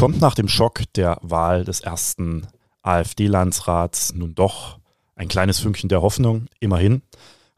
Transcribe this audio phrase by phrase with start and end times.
[0.00, 2.46] Kommt nach dem Schock der Wahl des ersten
[2.80, 4.78] AfD-Landsrats nun doch
[5.14, 6.46] ein kleines Fünkchen der Hoffnung?
[6.58, 7.02] Immerhin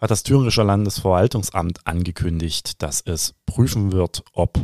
[0.01, 4.59] hat das Thüringische Landesverwaltungsamt angekündigt, dass es prüfen wird, ob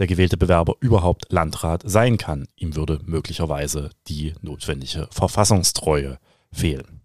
[0.00, 2.48] der gewählte Bewerber überhaupt Landrat sein kann.
[2.56, 6.18] Ihm würde möglicherweise die notwendige Verfassungstreue
[6.50, 7.02] fehlen.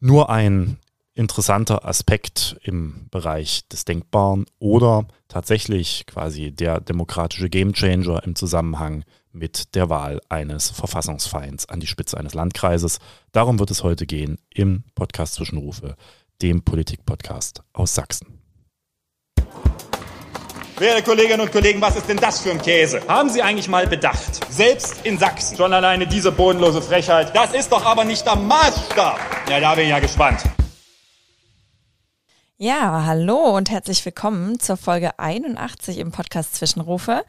[0.00, 0.78] Nur ein
[1.14, 9.74] interessanter Aspekt im Bereich des Denkbaren oder tatsächlich quasi der demokratische Gamechanger im Zusammenhang mit
[9.74, 12.98] der Wahl eines Verfassungsfeinds an die Spitze eines Landkreises.
[13.32, 15.96] Darum wird es heute gehen im Podcast Zwischenrufe,
[16.42, 18.40] dem Politikpodcast aus Sachsen.
[20.78, 23.02] Werte Kolleginnen und Kollegen, was ist denn das für ein Käse?
[23.06, 24.40] Haben Sie eigentlich mal bedacht?
[24.50, 25.54] Selbst in Sachsen.
[25.54, 27.36] Schon alleine diese bodenlose Frechheit.
[27.36, 29.18] Das ist doch aber nicht der Maßstab.
[29.50, 30.40] Ja, da bin ich ja gespannt.
[32.62, 37.22] Ja, hallo und herzlich willkommen zur Folge 81 im Podcast Zwischenrufe.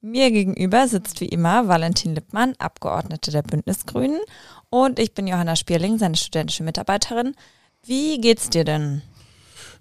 [0.00, 4.20] Mir gegenüber sitzt wie immer Valentin Lippmann, Abgeordnete der Bündnisgrünen
[4.70, 7.34] und ich bin Johanna Spierling, seine studentische Mitarbeiterin.
[7.82, 9.02] Wie geht's dir denn?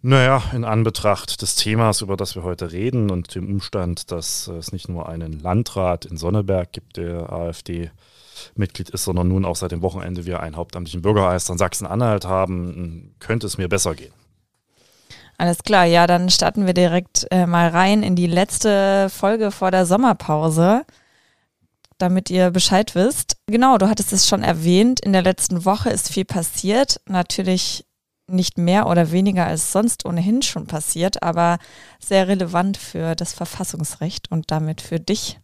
[0.02, 4.72] Naja, in Anbetracht des Themas, über das wir heute reden und dem Umstand, dass es
[4.72, 7.92] nicht nur einen Landrat in Sonneberg gibt, der AfD
[8.56, 13.14] Mitglied ist, sondern nun auch seit dem Wochenende wir einen hauptamtlichen Bürgermeister in Sachsen-Anhalt haben,
[13.20, 14.12] könnte es mir besser gehen.
[15.38, 19.70] Alles klar, ja, dann starten wir direkt äh, mal rein in die letzte Folge vor
[19.72, 20.86] der Sommerpause,
[21.98, 23.38] damit ihr Bescheid wisst.
[23.48, 27.02] Genau, du hattest es schon erwähnt, in der letzten Woche ist viel passiert.
[27.06, 27.86] Natürlich
[28.28, 31.58] nicht mehr oder weniger als sonst ohnehin schon passiert, aber
[32.00, 35.40] sehr relevant für das Verfassungsrecht und damit für dich.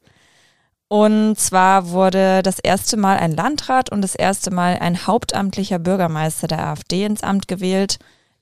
[0.88, 6.48] Und zwar wurde das erste Mal ein Landrat und das erste Mal ein hauptamtlicher Bürgermeister
[6.48, 8.00] der AfD ins Amt gewählt.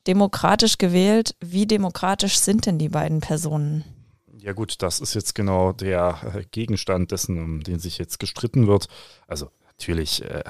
[0.08, 1.36] Demokratisch gewählt.
[1.39, 3.83] Wie demokratisch sind denn die beiden Personen?
[4.41, 8.67] Ja gut, das ist jetzt genau der äh, Gegenstand dessen, um den sich jetzt gestritten
[8.67, 8.88] wird.
[9.28, 10.44] Also natürlich äh,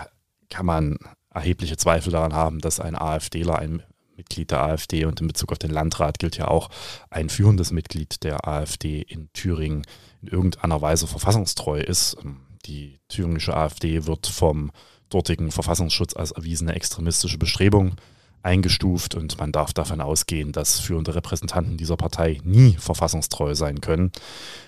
[0.49, 0.97] kann man
[1.33, 3.83] erhebliche Zweifel daran haben, dass ein AfDler ein
[4.15, 6.69] Mitglied der AfD und in Bezug auf den Landrat gilt ja auch
[7.09, 9.83] ein führendes Mitglied der AfD in Thüringen
[10.21, 12.17] in irgendeiner Weise verfassungstreu ist.
[12.23, 14.71] Ähm, die thüringische AfD wird vom
[15.09, 17.95] dortigen Verfassungsschutz als erwiesene extremistische Bestrebung
[18.43, 24.11] eingestuft und man darf davon ausgehen, dass führende Repräsentanten dieser Partei nie verfassungstreu sein können,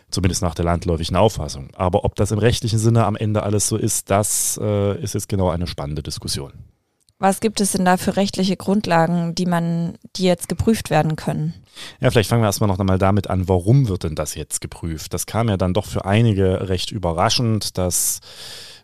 [0.10, 1.70] zumindest nach der landläufigen Auffassung.
[1.76, 5.30] Aber ob das im rechtlichen Sinne am Ende alles so ist, das äh, ist jetzt
[5.30, 6.54] genau eine spannende Diskussion.
[7.22, 11.54] Was gibt es denn da für rechtliche Grundlagen, die man, die jetzt geprüft werden können?
[12.00, 15.14] Ja, vielleicht fangen wir erstmal noch einmal damit an, warum wird denn das jetzt geprüft?
[15.14, 18.22] Das kam ja dann doch für einige recht überraschend, dass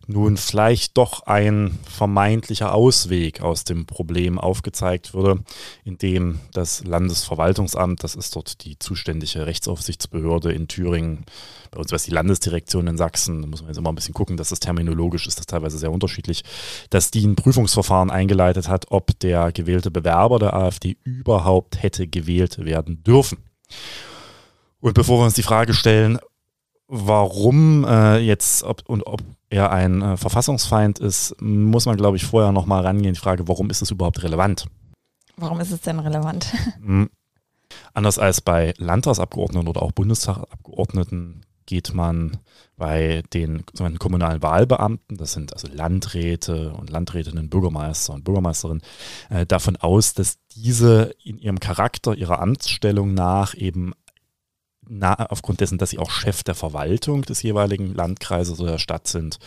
[0.07, 5.43] nun vielleicht doch ein vermeintlicher Ausweg aus dem Problem aufgezeigt würde,
[5.83, 11.25] indem das Landesverwaltungsamt, das ist dort die zuständige Rechtsaufsichtsbehörde in Thüringen,
[11.71, 14.37] bei uns es die Landesdirektion in Sachsen, da muss man jetzt immer ein bisschen gucken,
[14.37, 16.43] dass das terminologisch ist, das teilweise sehr unterschiedlich,
[16.89, 22.63] dass die ein Prüfungsverfahren eingeleitet hat, ob der gewählte Bewerber der AfD überhaupt hätte gewählt
[22.63, 23.39] werden dürfen.
[24.79, 26.19] Und bevor wir uns die Frage stellen,
[26.87, 32.25] warum äh, jetzt ob, und ob er ein äh, Verfassungsfeind ist, muss man, glaube ich,
[32.25, 33.13] vorher nochmal rangehen.
[33.13, 34.67] Die Frage, warum ist es überhaupt relevant?
[35.37, 36.53] Warum ist es denn relevant?
[36.79, 37.09] Mhm.
[37.93, 42.37] Anders als bei Landtagsabgeordneten oder auch Bundestagabgeordneten geht man
[42.77, 43.65] bei den
[43.99, 48.81] kommunalen Wahlbeamten, das sind also Landräte und Landrätinnen, Bürgermeister und Bürgermeisterinnen,
[49.29, 53.93] äh, davon aus, dass diese in ihrem Charakter, ihrer Amtsstellung nach eben
[54.89, 59.07] na, aufgrund dessen, dass sie auch Chef der Verwaltung des jeweiligen Landkreises oder der Stadt
[59.07, 59.39] sind,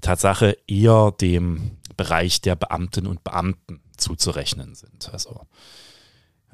[0.00, 5.10] Tatsache eher dem Bereich der Beamtinnen und Beamten zuzurechnen sind.
[5.12, 5.40] Also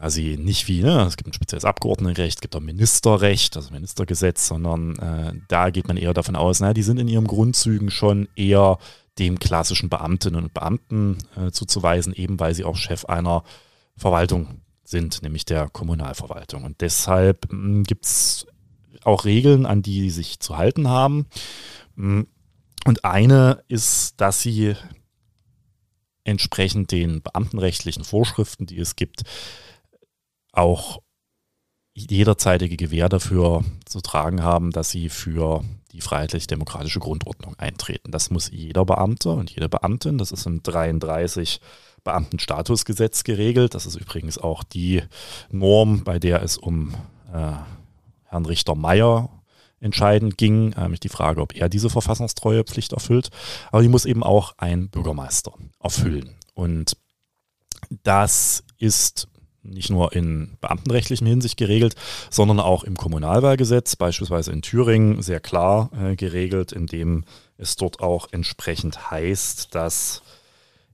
[0.01, 4.49] also nicht wie, ne, es gibt ein spezielles Abgeordnetenrecht, es gibt auch Ministerrecht, also Ministergesetz,
[4.49, 8.27] sondern äh, da geht man eher davon aus, na, die sind in ihren Grundzügen schon
[8.35, 8.79] eher
[9.19, 13.45] dem klassischen Beamtinnen und Beamten äh, zuzuweisen, eben weil sie auch Chef einer
[13.95, 16.65] Verwaltung sind, nämlich der Kommunalverwaltung.
[16.65, 18.47] Und deshalb hm, gibt es
[19.05, 21.27] auch Regeln, an die sie sich zu halten haben.
[21.97, 22.27] Hm,
[22.87, 24.75] und eine ist, dass sie
[26.25, 29.23] entsprechend den beamtenrechtlichen Vorschriften, die es gibt,
[30.53, 31.01] auch
[31.95, 38.13] jederzeitige Gewähr dafür zu tragen haben, dass sie für die freiheitlich-demokratische Grundordnung eintreten.
[38.13, 41.61] Das muss jeder Beamte und jede Beamtin, das ist im 33
[42.05, 43.75] Beamtenstatusgesetz geregelt.
[43.75, 45.03] Das ist übrigens auch die
[45.51, 46.95] Norm, bei der es um
[47.33, 47.53] äh,
[48.25, 49.29] Herrn Richter Meyer
[49.81, 53.31] entscheidend ging, äh, nämlich die Frage, ob er diese verfassungstreue Pflicht erfüllt.
[53.73, 56.35] Aber die muss eben auch ein Bürgermeister erfüllen.
[56.55, 56.97] Und
[58.03, 59.29] das ist
[59.63, 61.95] nicht nur in beamtenrechtlichen Hinsicht geregelt,
[62.31, 67.25] sondern auch im Kommunalwahlgesetz, beispielsweise in Thüringen, sehr klar äh, geregelt, indem
[67.59, 70.23] es dort auch entsprechend heißt, dass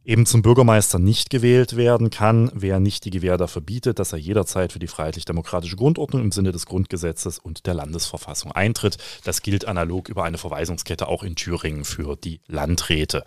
[0.07, 4.19] eben zum Bürgermeister nicht gewählt werden kann, wer nicht die Gewähr dafür bietet, dass er
[4.19, 8.99] jederzeit für die freiheitlich-demokratische Grundordnung im Sinne des Grundgesetzes und der Landesverfassung eintritt.
[9.25, 13.25] Das gilt analog über eine Verweisungskette auch in Thüringen für die Landräte.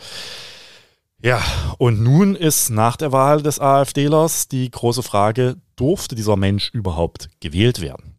[1.21, 1.43] Ja,
[1.77, 7.27] und nun ist nach der Wahl des AfDlers die große Frage, durfte dieser Mensch überhaupt
[7.41, 8.15] gewählt werden?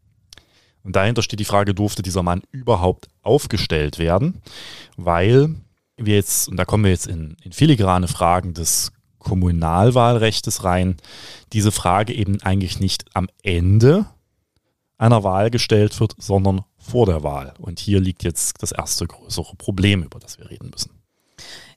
[0.83, 4.43] Und dahinter steht die Frage, durfte dieser Mann überhaupt aufgestellt werden?
[4.99, 5.55] Weil
[6.07, 10.97] wir jetzt, und da kommen wir jetzt in, in filigrane Fragen des Kommunalwahlrechtes rein,
[11.53, 14.07] diese Frage eben eigentlich nicht am Ende
[14.99, 17.55] einer Wahl gestellt wird, sondern vor der Wahl.
[17.59, 20.91] Und hier liegt jetzt das erste größere Problem, über das wir reden müssen.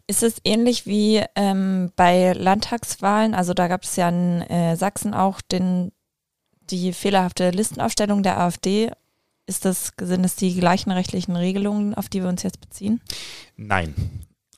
[0.08, 3.34] Ist es ähnlich wie ähm, bei Landtagswahlen?
[3.34, 5.92] Also da gab es ja in äh, Sachsen auch den,
[6.70, 8.92] die fehlerhafte Listenaufstellung der AfD
[9.46, 13.02] ist das, sind es die gleichen rechtlichen Regelungen, auf die wir uns jetzt beziehen?
[13.56, 13.94] Nein.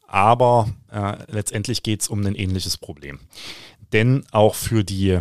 [0.07, 3.19] Aber äh, letztendlich geht es um ein ähnliches Problem.
[3.91, 5.19] Denn auch für die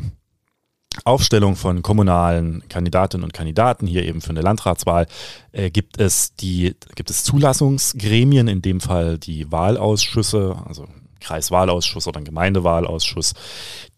[1.05, 5.07] Aufstellung von kommunalen Kandidatinnen und Kandidaten, hier eben für eine Landratswahl,
[5.53, 10.87] äh, gibt, es die, gibt es Zulassungsgremien, in dem Fall die Wahlausschüsse, also
[11.21, 13.33] Kreiswahlausschuss oder ein Gemeindewahlausschuss,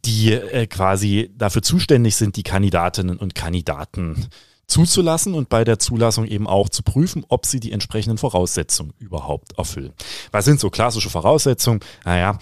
[0.04, 4.28] die äh, quasi dafür zuständig sind, die Kandidatinnen und Kandidaten
[4.66, 9.56] zuzulassen und bei der Zulassung eben auch zu prüfen, ob sie die entsprechenden Voraussetzungen überhaupt
[9.58, 9.92] erfüllen.
[10.32, 11.80] Was sind so klassische Voraussetzungen?
[12.04, 12.38] Naja,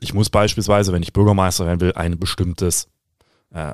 [0.00, 2.88] ich muss beispielsweise, wenn ich Bürgermeister werden will, ein bestimmtes
[3.54, 3.72] äh,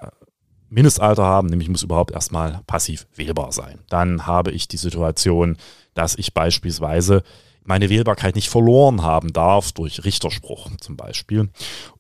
[0.69, 3.81] Mindestalter haben, nämlich muss überhaupt erstmal passiv wählbar sein.
[3.89, 5.57] Dann habe ich die Situation,
[5.95, 7.23] dass ich beispielsweise
[7.65, 11.51] meine Wählbarkeit nicht verloren haben darf durch Richterspruch zum Beispiel.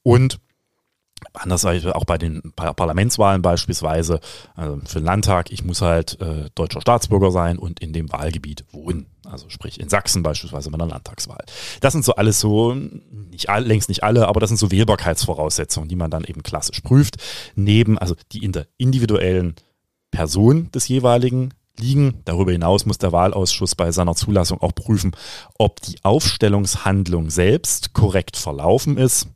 [0.02, 0.38] Und
[1.32, 4.20] Anders auch bei den Parlamentswahlen beispielsweise,
[4.54, 8.64] also für den Landtag, ich muss halt äh, deutscher Staatsbürger sein und in dem Wahlgebiet
[8.72, 9.06] wohnen.
[9.24, 11.44] Also sprich in Sachsen beispielsweise bei einer Landtagswahl.
[11.80, 15.88] Das sind so alles so, nicht all, längst nicht alle, aber das sind so Wählbarkeitsvoraussetzungen,
[15.88, 17.16] die man dann eben klassisch prüft,
[17.54, 19.54] neben, also die in der individuellen
[20.10, 22.22] Person des jeweiligen liegen.
[22.24, 25.12] Darüber hinaus muss der Wahlausschuss bei seiner Zulassung auch prüfen,
[25.58, 29.28] ob die Aufstellungshandlung selbst korrekt verlaufen ist.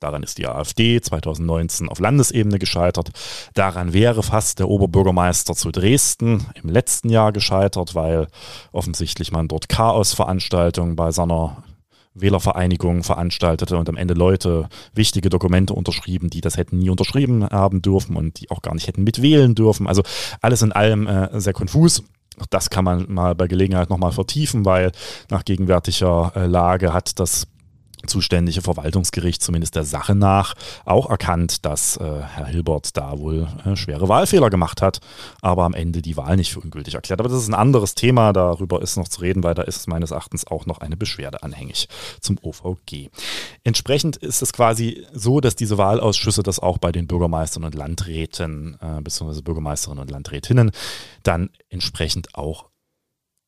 [0.00, 3.10] Daran ist die AfD 2019 auf Landesebene gescheitert.
[3.52, 8.26] Daran wäre fast der Oberbürgermeister zu Dresden im letzten Jahr gescheitert, weil
[8.72, 11.62] offensichtlich man dort Chaosveranstaltungen bei seiner
[12.14, 17.82] Wählervereinigung veranstaltete und am Ende Leute wichtige Dokumente unterschrieben, die das hätten nie unterschrieben haben
[17.82, 19.86] dürfen und die auch gar nicht hätten mitwählen dürfen.
[19.86, 20.02] Also
[20.40, 22.02] alles in allem äh, sehr konfus.
[22.40, 24.92] Auch das kann man mal bei Gelegenheit nochmal vertiefen, weil
[25.28, 27.46] nach gegenwärtiger äh, Lage hat das
[28.06, 30.54] zuständige Verwaltungsgericht zumindest der Sache nach
[30.84, 35.00] auch erkannt, dass äh, Herr Hilbert da wohl äh, schwere Wahlfehler gemacht hat,
[35.40, 37.20] aber am Ende die Wahl nicht für ungültig erklärt.
[37.20, 40.10] Aber das ist ein anderes Thema, darüber ist noch zu reden, weil da ist meines
[40.10, 41.88] Erachtens auch noch eine Beschwerde anhängig
[42.20, 43.10] zum OVG.
[43.64, 48.78] Entsprechend ist es quasi so, dass diese Wahlausschüsse das auch bei den Bürgermeistern und Landräten
[48.80, 49.42] äh, bzw.
[49.42, 50.70] Bürgermeisterinnen und Landrätinnen
[51.22, 52.70] dann entsprechend auch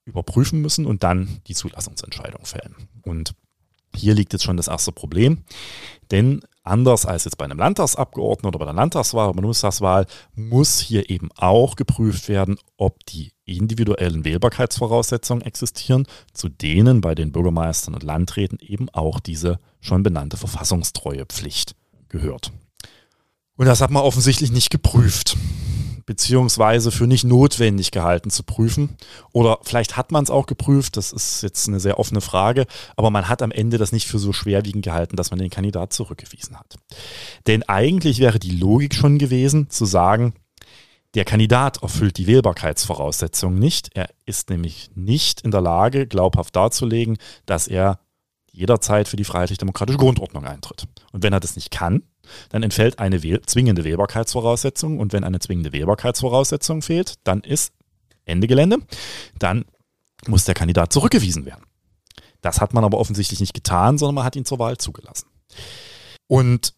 [0.04, 2.74] überprüfen müssen und dann die Zulassungsentscheidung fällen.
[3.02, 3.34] Und
[3.96, 5.44] hier liegt jetzt schon das erste Problem,
[6.10, 11.10] denn anders als jetzt bei einem Landtagsabgeordneten oder bei der Landtagswahl oder Bundestagswahl muss hier
[11.10, 18.02] eben auch geprüft werden, ob die individuellen Wählbarkeitsvoraussetzungen existieren, zu denen bei den Bürgermeistern und
[18.02, 21.74] Landräten eben auch diese schon benannte Verfassungstreuepflicht
[22.08, 22.52] gehört.
[23.56, 25.36] Und das hat man offensichtlich nicht geprüft
[26.06, 28.96] beziehungsweise für nicht notwendig gehalten zu prüfen.
[29.32, 32.66] Oder vielleicht hat man es auch geprüft, das ist jetzt eine sehr offene Frage,
[32.96, 35.92] aber man hat am Ende das nicht für so schwerwiegend gehalten, dass man den Kandidat
[35.92, 36.76] zurückgewiesen hat.
[37.46, 40.34] Denn eigentlich wäre die Logik schon gewesen, zu sagen,
[41.14, 43.90] der Kandidat erfüllt die Wählbarkeitsvoraussetzungen nicht.
[43.94, 47.98] Er ist nämlich nicht in der Lage, glaubhaft darzulegen, dass er
[48.50, 50.86] jederzeit für die freiheitlich-demokratische Grundordnung eintritt.
[51.12, 52.02] Und wenn er das nicht kann,
[52.50, 57.72] dann entfällt eine wähl zwingende Wählbarkeitsvoraussetzung und wenn eine zwingende Wählbarkeitsvoraussetzung fehlt, dann ist
[58.24, 58.78] Ende Gelände.
[59.38, 59.64] Dann
[60.26, 61.64] muss der Kandidat zurückgewiesen werden.
[62.40, 65.28] Das hat man aber offensichtlich nicht getan, sondern man hat ihn zur Wahl zugelassen.
[66.26, 66.74] Und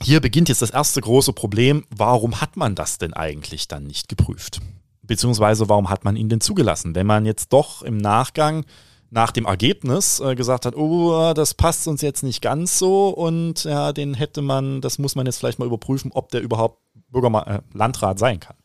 [0.00, 4.08] hier beginnt jetzt das erste große Problem, warum hat man das denn eigentlich dann nicht
[4.08, 4.60] geprüft?
[5.02, 6.94] Beziehungsweise warum hat man ihn denn zugelassen?
[6.94, 8.64] Wenn man jetzt doch im Nachgang
[9.10, 13.64] nach dem Ergebnis äh, gesagt hat, oh, das passt uns jetzt nicht ganz so und
[13.64, 16.78] ja, den hätte man, das muss man jetzt vielleicht mal überprüfen, ob der überhaupt
[17.10, 18.56] Bürgerma äh, Landrat sein kann.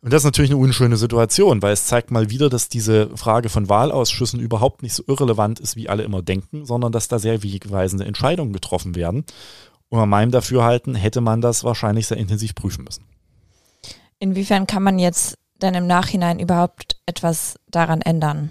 [0.00, 3.48] Und das ist natürlich eine unschöne Situation, weil es zeigt mal wieder, dass diese Frage
[3.48, 7.42] von Wahlausschüssen überhaupt nicht so irrelevant ist, wie alle immer denken, sondern dass da sehr
[7.42, 9.24] wegweisende Entscheidungen getroffen werden.
[9.88, 13.04] Und an meinem Dafürhalten hätte man das wahrscheinlich sehr intensiv prüfen müssen.
[14.20, 18.50] Inwiefern kann man jetzt dann im Nachhinein überhaupt etwas daran ändern?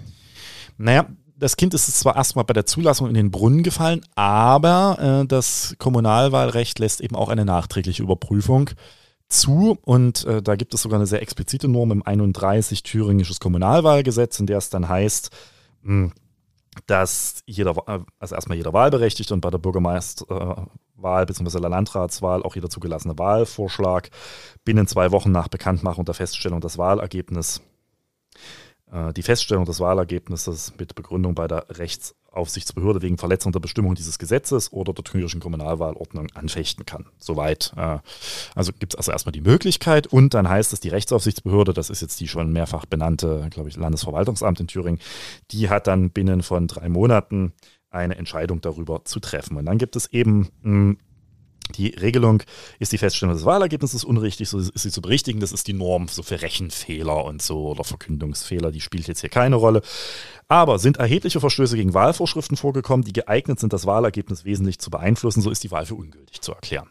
[0.78, 1.06] Naja,
[1.36, 5.76] das Kind ist zwar erstmal bei der Zulassung in den Brunnen gefallen, aber äh, das
[5.78, 8.70] Kommunalwahlrecht lässt eben auch eine nachträgliche Überprüfung
[9.28, 14.40] zu und äh, da gibt es sogar eine sehr explizite Norm im 31 Thüringisches Kommunalwahlgesetz,
[14.40, 15.30] in der es dann heißt,
[15.82, 16.12] mh, hm,
[16.86, 21.60] dass jeder, äh, also erstmal jeder Wahlberechtigte und bei der Bürgermeisterwahl bzw.
[21.60, 24.10] der Landratswahl auch jeder zugelassene Wahlvorschlag
[24.64, 27.62] binnen zwei Wochen nach Bekanntmachung der Feststellung des Wahlergebnisses
[29.14, 34.72] die Feststellung des Wahlergebnisses mit Begründung bei der Rechtsaufsichtsbehörde wegen Verletzung der Bestimmung dieses Gesetzes
[34.72, 37.06] oder der thürischen Kommunalwahlordnung anfechten kann.
[37.18, 37.72] Soweit.
[37.76, 37.98] Äh,
[38.54, 42.00] also gibt es also erstmal die Möglichkeit und dann heißt es, die Rechtsaufsichtsbehörde, das ist
[42.00, 45.00] jetzt die schon mehrfach benannte, glaube ich, Landesverwaltungsamt in Thüringen,
[45.50, 47.52] die hat dann binnen von drei Monaten
[47.90, 49.56] eine Entscheidung darüber zu treffen.
[49.56, 50.98] Und dann gibt es eben hm,
[51.76, 52.42] die Regelung
[52.78, 55.40] ist die Feststellung des Wahlergebnisses unrichtig, so ist sie zu berichtigen.
[55.40, 59.30] Das ist die Norm so für Rechenfehler und so oder Verkündungsfehler, die spielt jetzt hier
[59.30, 59.82] keine Rolle.
[60.48, 65.42] Aber sind erhebliche Verstöße gegen Wahlvorschriften vorgekommen, die geeignet sind, das Wahlergebnis wesentlich zu beeinflussen,
[65.42, 66.88] so ist die Wahl für ungültig zu erklären.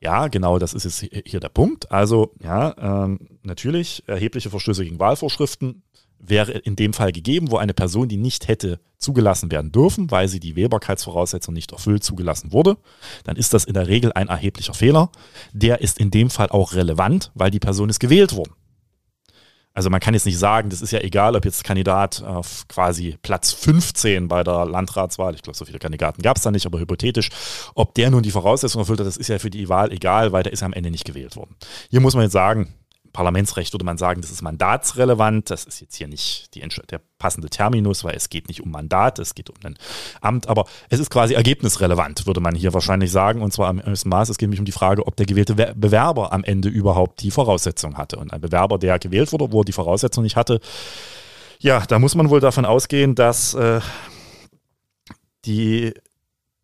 [0.00, 1.90] Ja, genau, das ist jetzt hier der Punkt.
[1.90, 5.82] Also, ja, ähm, natürlich erhebliche Verstöße gegen Wahlvorschriften
[6.18, 10.28] wäre in dem Fall gegeben, wo eine Person, die nicht hätte zugelassen werden dürfen, weil
[10.28, 12.76] sie die Wählbarkeitsvoraussetzung nicht erfüllt, zugelassen wurde,
[13.24, 15.10] dann ist das in der Regel ein erheblicher Fehler.
[15.52, 18.52] Der ist in dem Fall auch relevant, weil die Person ist gewählt worden.
[19.78, 23.16] Also man kann jetzt nicht sagen, das ist ja egal, ob jetzt Kandidat auf quasi
[23.22, 26.80] Platz 15 bei der Landratswahl, ich glaube, so viele Kandidaten gab es da nicht, aber
[26.80, 27.28] hypothetisch,
[27.76, 30.42] ob der nun die Voraussetzungen erfüllt hat, das ist ja für die Wahl egal, weil
[30.42, 31.54] der ist am Ende nicht gewählt worden.
[31.90, 32.74] Hier muss man jetzt sagen,
[33.18, 35.50] Parlamentsrecht würde man sagen, das ist mandatsrelevant.
[35.50, 39.18] Das ist jetzt hier nicht die, der passende Terminus, weil es geht nicht um Mandat,
[39.18, 39.76] es geht um ein
[40.20, 43.42] Amt, aber es ist quasi ergebnisrelevant, würde man hier wahrscheinlich sagen.
[43.42, 44.28] Und zwar am höchsten Maß.
[44.28, 47.96] Es geht nämlich um die Frage, ob der gewählte Bewerber am Ende überhaupt die Voraussetzung
[47.96, 48.18] hatte.
[48.18, 50.60] Und ein Bewerber, der gewählt wurde, wo er die Voraussetzung nicht hatte,
[51.58, 53.80] ja, da muss man wohl davon ausgehen, dass äh,
[55.44, 55.92] die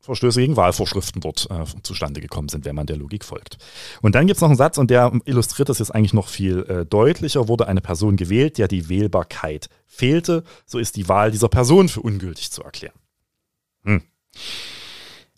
[0.04, 3.56] Verstöße gegen Wahlvorschriften dort äh, zustande gekommen sind, wenn man der Logik folgt.
[4.02, 6.62] Und dann gibt es noch einen Satz, und der illustriert das jetzt eigentlich noch viel
[6.64, 7.48] äh, deutlicher.
[7.48, 12.02] Wurde eine Person gewählt, der die Wählbarkeit fehlte, so ist die Wahl dieser Person für
[12.02, 12.94] ungültig zu erklären.
[13.84, 14.02] Hm.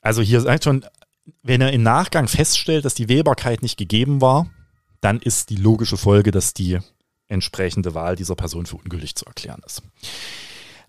[0.02, 0.84] Also hier eigentlich schon,
[1.42, 4.48] wenn er im Nachgang feststellt, dass die Wählbarkeit nicht gegeben war,
[5.00, 6.78] dann ist die logische Folge, dass die
[7.28, 9.82] entsprechende Wahl dieser Person für ungültig zu erklären ist.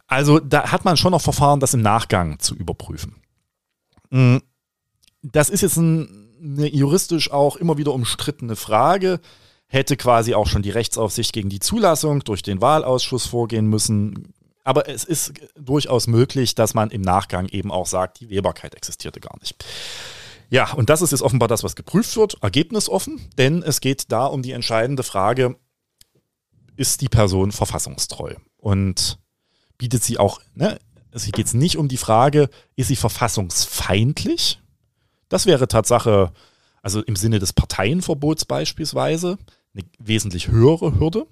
[0.08, 3.16] Also da hat man schon noch Verfahren, das im Nachgang zu überprüfen.
[4.10, 4.38] Mm,
[5.22, 9.20] das ist jetzt ein, eine juristisch auch immer wieder umstrittene Frage.
[9.68, 14.34] Hätte quasi auch schon die Rechtsaufsicht gegen die Zulassung durch den Wahlausschuss vorgehen müssen.
[14.64, 19.20] Aber es ist durchaus möglich, dass man im Nachgang eben auch sagt, die Wählbarkeit existierte
[19.20, 19.64] gar nicht.
[20.50, 24.26] Ja, und das ist jetzt offenbar das, was geprüft wird, ergebnisoffen, denn es geht da
[24.26, 25.58] um die entscheidende Frage,
[26.78, 28.36] ist die Person verfassungstreu?
[28.58, 29.20] Und
[29.78, 30.80] bietet sie auch, ne,
[31.18, 34.62] also hier geht es nicht um die Frage, ist sie verfassungsfeindlich?
[35.30, 36.32] Das wäre Tatsache,
[36.84, 39.40] also im Sinne des Parteienverbots beispielsweise,
[39.74, 41.26] eine wesentlich höhere Hürde,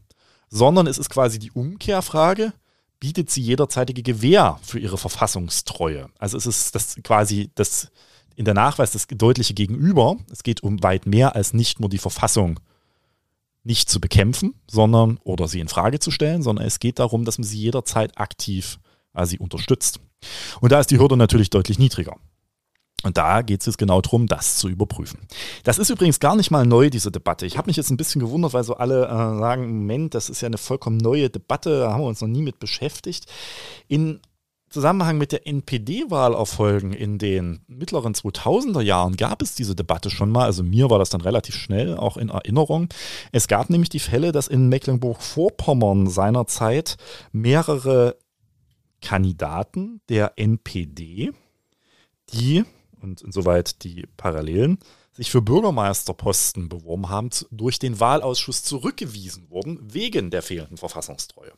[0.50, 2.52] sondern es ist quasi die Umkehrfrage,
[3.00, 6.10] bietet sie jederzeitige Gewähr für ihre Verfassungstreue?
[6.18, 7.92] Also es ist das quasi das
[8.36, 10.18] in der Nachweis das deutliche Gegenüber.
[10.32, 12.60] Es geht um weit mehr als nicht nur die Verfassung
[13.64, 17.38] nicht zu bekämpfen, sondern oder sie in Frage zu stellen, sondern es geht darum, dass
[17.38, 18.80] man sie jederzeit aktiv
[19.16, 20.00] also sie unterstützt.
[20.62, 22.16] Und da ist die Hürde natürlich deutlich niedriger.
[23.04, 25.20] Und da geht es jetzt genau darum, das zu überprüfen.
[25.64, 27.46] Das ist übrigens gar nicht mal neu, diese Debatte.
[27.46, 30.42] Ich habe mich jetzt ein bisschen gewundert, weil so alle äh, sagen, Moment, das ist
[30.42, 33.32] ja eine vollkommen neue Debatte, da haben wir uns noch nie mit beschäftigt.
[33.88, 34.22] In
[34.70, 40.46] Zusammenhang mit der NPD-Wahlerfolgen in den mittleren 2000er Jahren gab es diese Debatte schon mal.
[40.46, 42.90] Also mir war das dann relativ schnell auch in Erinnerung.
[43.32, 46.98] Es gab nämlich die Fälle, dass in Mecklenburg-Vorpommern seinerzeit
[47.32, 48.18] mehrere
[49.06, 51.32] Kandidaten der NPD,
[52.34, 52.66] die,
[53.02, 54.80] und insoweit die Parallelen,
[55.14, 61.54] sich für Bürgermeisterposten beworben haben, durch den Wahlausschuss zurückgewiesen wurden, wegen der fehlenden Verfassungstreue.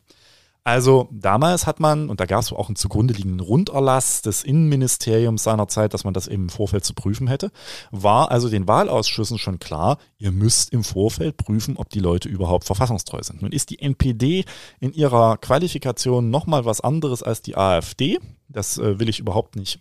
[0.67, 5.43] Also damals hat man, und da gab es auch einen zugrunde liegenden Runderlass des Innenministeriums
[5.43, 7.51] seinerzeit, dass man das im Vorfeld zu prüfen hätte,
[7.91, 12.65] war also den Wahlausschüssen schon klar, ihr müsst im Vorfeld prüfen, ob die Leute überhaupt
[12.65, 13.41] verfassungstreu sind.
[13.41, 14.43] Nun ist die NPD
[14.81, 18.19] in ihrer Qualifikation nochmal was anderes als die AfD.
[18.49, 19.79] Das äh, will ich überhaupt nicht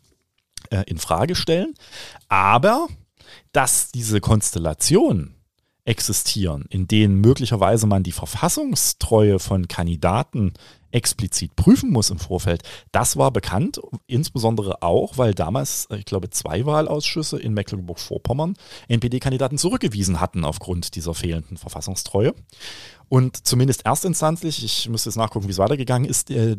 [0.71, 1.75] äh, in Frage stellen.
[2.29, 2.87] Aber
[3.51, 5.36] dass diese Konstellation
[5.87, 10.53] existieren, in denen möglicherweise man die Verfassungstreue von Kandidaten
[10.91, 16.67] explizit prüfen muss im Vorfeld, das war bekannt, insbesondere auch, weil damals, ich glaube, zwei
[16.67, 18.55] Wahlausschüsse in Mecklenburg-Vorpommern
[18.89, 22.35] NPD-Kandidaten zurückgewiesen hatten aufgrund dieser fehlenden Verfassungstreue.
[23.09, 26.57] Und zumindest erstinstanzlich, ich müsste jetzt nachgucken, wie es weitergegangen ist, äh,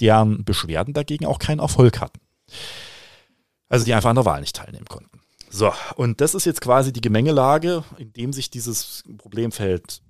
[0.00, 2.20] deren Beschwerden dagegen auch keinen Erfolg hatten.
[3.68, 5.20] Also die einfach an der Wahl nicht teilnehmen konnten.
[5.50, 10.02] So, und das ist jetzt quasi die Gemengelage, in dem sich dieses Problemfeld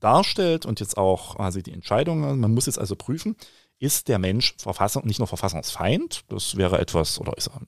[0.00, 3.36] darstellt und jetzt auch quasi die Entscheidung, man muss jetzt also prüfen,
[3.78, 7.60] ist der Mensch Verfassung, nicht nur Verfassungsfeind, das wäre etwas, oder ist er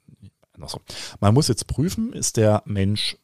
[0.53, 0.83] andersrum.
[1.21, 3.17] Man muss jetzt prüfen, ist der Mensch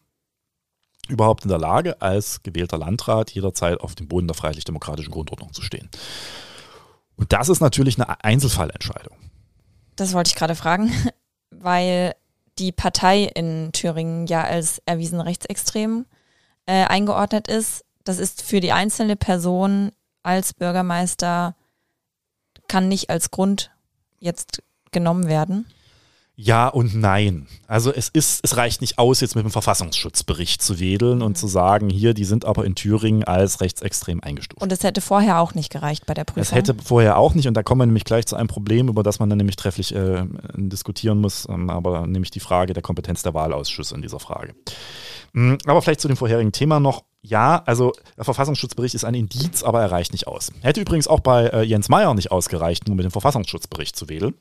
[1.09, 5.63] überhaupt in der Lage, als gewählter Landrat jederzeit auf dem Boden der freiheitlich-demokratischen Grundordnung zu
[5.63, 5.89] stehen.
[7.17, 9.17] Und das ist natürlich eine Einzelfallentscheidung.
[9.97, 10.93] Das wollte ich gerade fragen,
[11.51, 12.15] weil
[12.61, 16.07] die Partei in Thüringen ja als erwiesen rechtsextrem
[16.67, 17.85] äh, eingeordnet ist.
[18.05, 21.57] Das ist für die einzelne Person als Bürgermeister,
[22.69, 23.71] kann nicht als Grund
[24.19, 24.63] jetzt
[24.93, 25.67] genommen werden.
[26.43, 27.47] Ja und nein.
[27.67, 31.35] Also es ist, es reicht nicht aus, jetzt mit dem Verfassungsschutzbericht zu wedeln und mhm.
[31.35, 34.63] zu sagen, hier, die sind aber in Thüringen als rechtsextrem eingestuft.
[34.63, 36.43] Und es hätte vorher auch nicht gereicht bei der Prüfung.
[36.43, 39.03] Es hätte vorher auch nicht und da kommen wir nämlich gleich zu einem Problem, über
[39.03, 40.25] das man dann nämlich trefflich äh,
[40.57, 44.55] diskutieren muss, ähm, aber nämlich die Frage der Kompetenz der Wahlausschüsse in dieser Frage.
[45.35, 47.05] Mhm, aber vielleicht zu dem vorherigen Thema noch.
[47.21, 50.53] Ja, also der Verfassungsschutzbericht ist ein Indiz, aber er reicht nicht aus.
[50.63, 54.35] Hätte übrigens auch bei äh, Jens Meyer nicht ausgereicht, nur mit dem Verfassungsschutzbericht zu wedeln.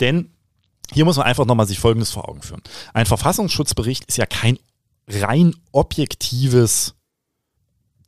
[0.00, 0.30] Denn
[0.92, 2.62] hier muss man einfach nochmal sich Folgendes vor Augen führen.
[2.92, 4.58] Ein Verfassungsschutzbericht ist ja kein
[5.08, 6.94] rein objektives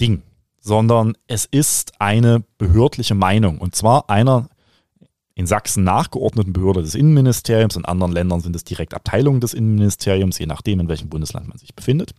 [0.00, 0.22] Ding,
[0.60, 4.48] sondern es ist eine behördliche Meinung und zwar einer
[5.34, 10.38] in Sachsen nachgeordneten Behörde des Innenministeriums, in anderen Ländern sind es direkt Abteilungen des Innenministeriums,
[10.38, 12.14] je nachdem, in welchem Bundesland man sich befindet.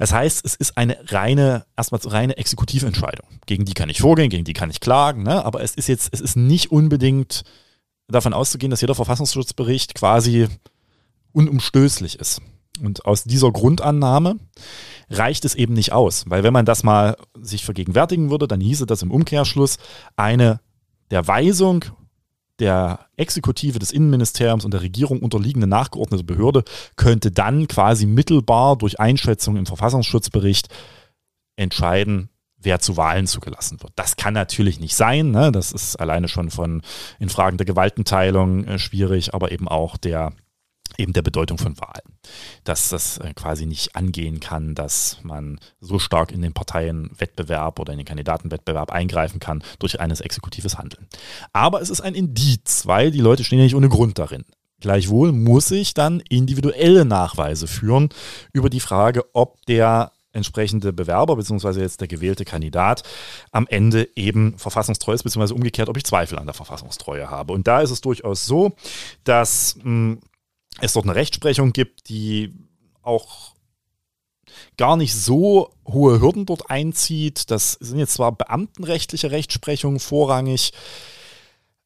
[0.00, 3.28] Das heißt, es ist eine reine, erstmal reine Exekutiventscheidung.
[3.46, 5.44] Gegen die kann ich vorgehen, gegen die kann ich klagen, ne?
[5.44, 7.44] aber es ist jetzt, es ist nicht unbedingt
[8.08, 10.48] davon auszugehen, dass jeder Verfassungsschutzbericht quasi
[11.32, 12.40] unumstößlich ist.
[12.82, 14.36] Und aus dieser Grundannahme
[15.08, 18.86] reicht es eben nicht aus, weil wenn man das mal sich vergegenwärtigen würde, dann hieße
[18.86, 19.78] das im Umkehrschluss
[20.16, 20.60] eine
[21.10, 21.84] der Weisung
[22.58, 26.64] der Exekutive des Innenministeriums und der Regierung unterliegende nachgeordnete Behörde
[26.96, 30.68] könnte dann quasi mittelbar durch Einschätzung im Verfassungsschutzbericht
[31.56, 32.28] entscheiden,
[32.64, 33.92] wer zu Wahlen zugelassen wird.
[33.96, 35.30] Das kann natürlich nicht sein.
[35.30, 35.52] Ne?
[35.52, 36.82] Das ist alleine schon von
[37.18, 40.32] in Fragen der Gewaltenteilung äh, schwierig, aber eben auch der
[40.98, 42.18] eben der Bedeutung von Wahlen.
[42.64, 47.92] Dass das äh, quasi nicht angehen kann, dass man so stark in den Parteienwettbewerb oder
[47.92, 51.06] in den Kandidatenwettbewerb eingreifen kann durch eines exekutives Handeln.
[51.52, 54.44] Aber es ist ein Indiz, weil die Leute stehen ja nicht ohne Grund darin.
[54.80, 58.10] Gleichwohl muss ich dann individuelle Nachweise führen
[58.52, 63.02] über die Frage, ob der entsprechende Bewerber beziehungsweise jetzt der gewählte Kandidat
[63.52, 67.52] am Ende eben verfassungstreu ist, beziehungsweise umgekehrt, ob ich Zweifel an der Verfassungstreue habe.
[67.52, 68.72] Und da ist es durchaus so,
[69.24, 70.20] dass mh, hm,
[70.80, 72.52] es dort eine Rechtsprechung gibt, die
[73.02, 73.54] auch
[74.76, 77.50] gar nicht so hohe Hürden dort einzieht.
[77.50, 80.72] Das sind jetzt zwar beamtenrechtliche Rechtsprechungen vorrangig,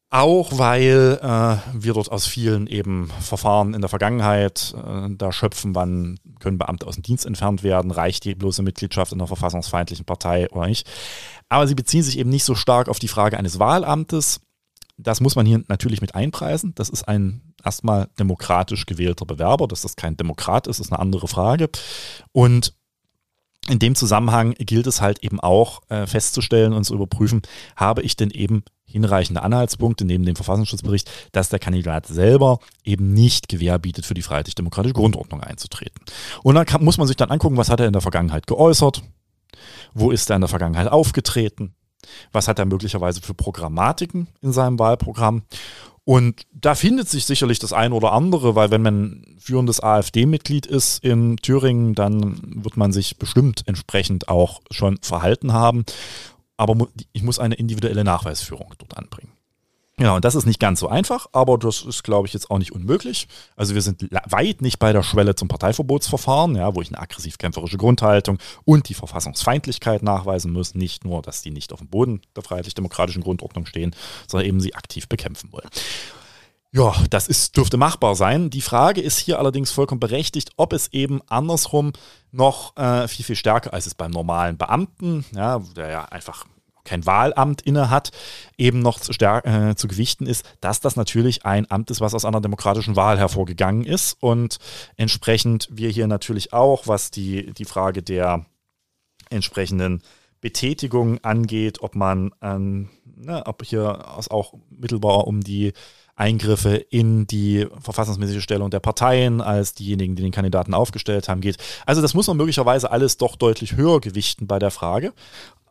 [0.09, 5.75] auch weil äh, wir dort aus vielen eben Verfahren in der Vergangenheit äh, da schöpfen,
[5.75, 10.05] wann können Beamte aus dem Dienst entfernt werden, reicht die bloße Mitgliedschaft in einer verfassungsfeindlichen
[10.05, 10.89] Partei oder nicht.
[11.47, 14.41] Aber sie beziehen sich eben nicht so stark auf die Frage eines Wahlamtes.
[14.97, 16.73] Das muss man hier natürlich mit einpreisen.
[16.75, 19.67] Das ist ein erstmal demokratisch gewählter Bewerber.
[19.67, 21.69] Dass das kein Demokrat ist, ist eine andere Frage.
[22.31, 22.73] Und
[23.69, 27.41] in dem Zusammenhang gilt es halt eben auch äh, festzustellen und zu überprüfen,
[27.75, 33.47] habe ich denn eben hinreichende Anhaltspunkte neben dem Verfassungsschutzbericht, dass der Kandidat selber eben nicht
[33.47, 36.01] Gewähr bietet, für die freiheitlich-demokratische Grundordnung einzutreten.
[36.43, 39.03] Und dann kann, muss man sich dann angucken, was hat er in der Vergangenheit geäußert,
[39.93, 41.75] wo ist er in der Vergangenheit aufgetreten,
[42.31, 45.43] was hat er möglicherweise für Programmatiken in seinem Wahlprogramm.
[46.09, 51.03] Und da findet sich sicherlich das eine oder andere, weil wenn man führendes AfD-Mitglied ist
[51.03, 55.85] in Thüringen, dann wird man sich bestimmt entsprechend auch schon verhalten haben
[56.59, 59.31] aber ich muss eine individuelle Nachweisführung dort anbringen.
[59.99, 62.57] Ja, und das ist nicht ganz so einfach, aber das ist, glaube ich, jetzt auch
[62.57, 63.27] nicht unmöglich.
[63.57, 67.77] Also wir sind weit nicht bei der Schwelle zum Parteiverbotsverfahren, ja, wo ich eine aggressiv-kämpferische
[67.77, 70.73] Grundhaltung und die Verfassungsfeindlichkeit nachweisen muss.
[70.73, 73.93] Nicht nur, dass die nicht auf dem Boden der freiheitlich-demokratischen Grundordnung stehen,
[74.25, 75.67] sondern eben sie aktiv bekämpfen wollen.
[76.71, 78.51] Ja, das ist, dürfte machbar sein.
[78.51, 81.93] Die Frage ist hier allerdings vollkommen berechtigt, ob es eben andersrum
[82.31, 86.45] noch äh, viel, viel stärker als es beim normalen Beamten, ja, der ja einfach
[86.89, 88.11] kein Wahlamt inne hat,
[88.57, 92.25] eben noch zu, äh, zu gewichten ist, dass das natürlich ein Amt ist, was aus
[92.25, 94.57] einer demokratischen Wahl hervorgegangen ist und
[94.97, 98.45] entsprechend wir hier natürlich auch, was die, die Frage der
[99.29, 100.01] entsprechenden
[100.41, 105.73] Betätigungen angeht, ob man, ähm, ne, ob hier auch mittelbar um die
[106.15, 111.57] Eingriffe in die verfassungsmäßige Stellung der Parteien als diejenigen, die den Kandidaten aufgestellt haben, geht.
[111.85, 115.13] Also das muss man möglicherweise alles doch deutlich höher gewichten bei der Frage.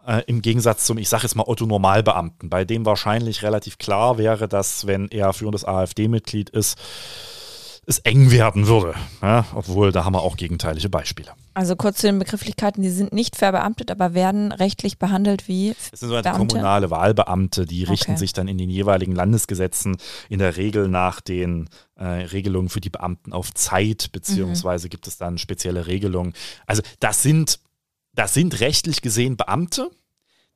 [0.09, 4.17] Äh, Im Gegensatz zum, ich sage jetzt mal, Otto Normalbeamten, bei dem wahrscheinlich relativ klar
[4.17, 6.79] wäre, dass wenn er führendes AfD-Mitglied ist,
[7.85, 8.95] es eng werden würde.
[9.23, 11.33] Ja, obwohl, da haben wir auch gegenteilige Beispiele.
[11.55, 16.01] Also kurz zu den Begrifflichkeiten, die sind nicht verbeamtet, aber werden rechtlich behandelt wie Es
[16.01, 18.19] sind sogenannte kommunale Wahlbeamte, die richten Okay.
[18.19, 19.97] sich dann in den jeweiligen Landesgesetzen
[20.29, 25.17] in der Regel nach den äh, Regelungen für die Beamten auf Zeit, beziehungsweise gibt es
[25.17, 26.35] dann spezielle Regelungen.
[26.67, 27.59] Also das sind,
[28.19, 29.93] das sind rechtlich gesehen Beamte,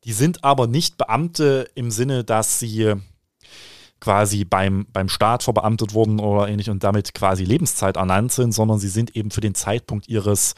[0.03, 2.94] die sind aber nicht Beamte im Sinne, dass sie
[4.01, 8.81] quasi beim, beim Staat verbeamtet wurden oder ähnlich und damit quasi Lebenszeit ernannt sind, sondern
[8.81, 10.55] sie sind eben für den Zeitpunkt ihres,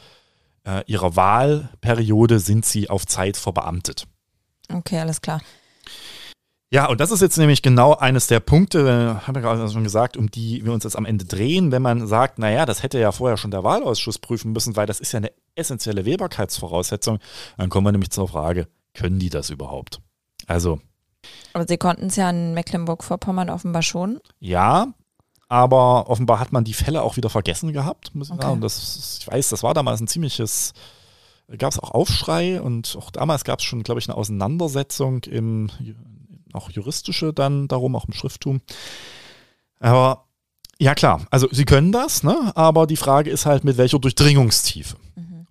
[0.64, 4.06] äh, ihrer Wahlperiode sind sie auf Zeit verbeamtet.
[4.72, 5.42] Okay, alles klar.
[6.74, 10.16] Ja, und das ist jetzt nämlich genau eines der Punkte, habe ich gerade schon gesagt,
[10.16, 13.12] um die wir uns jetzt am Ende drehen, wenn man sagt, naja, das hätte ja
[13.12, 17.20] vorher schon der Wahlausschuss prüfen müssen, weil das ist ja eine essentielle Wählbarkeitsvoraussetzung.
[17.58, 20.00] Dann kommen wir nämlich zur Frage, können die das überhaupt?
[20.48, 20.80] Also
[21.52, 24.18] Aber Sie konnten es ja in Mecklenburg-Vorpommern offenbar schon.
[24.40, 24.88] ja,
[25.48, 28.42] aber offenbar hat man die Fälle auch wieder vergessen gehabt, muss ich Okay.
[28.48, 28.60] sagen.
[28.62, 30.72] Das, ich weiß, das war damals ein ziemliches,
[31.56, 35.70] gab es auch Aufschrei und auch damals gab es schon, glaube ich, eine Auseinandersetzung im,
[36.54, 38.60] auch juristische dann darum, auch im Schrifttum.
[39.80, 40.24] Aber
[40.78, 42.52] ja klar, also sie können das, ne?
[42.54, 44.96] aber die Frage ist halt, mit welcher Durchdringungstiefe.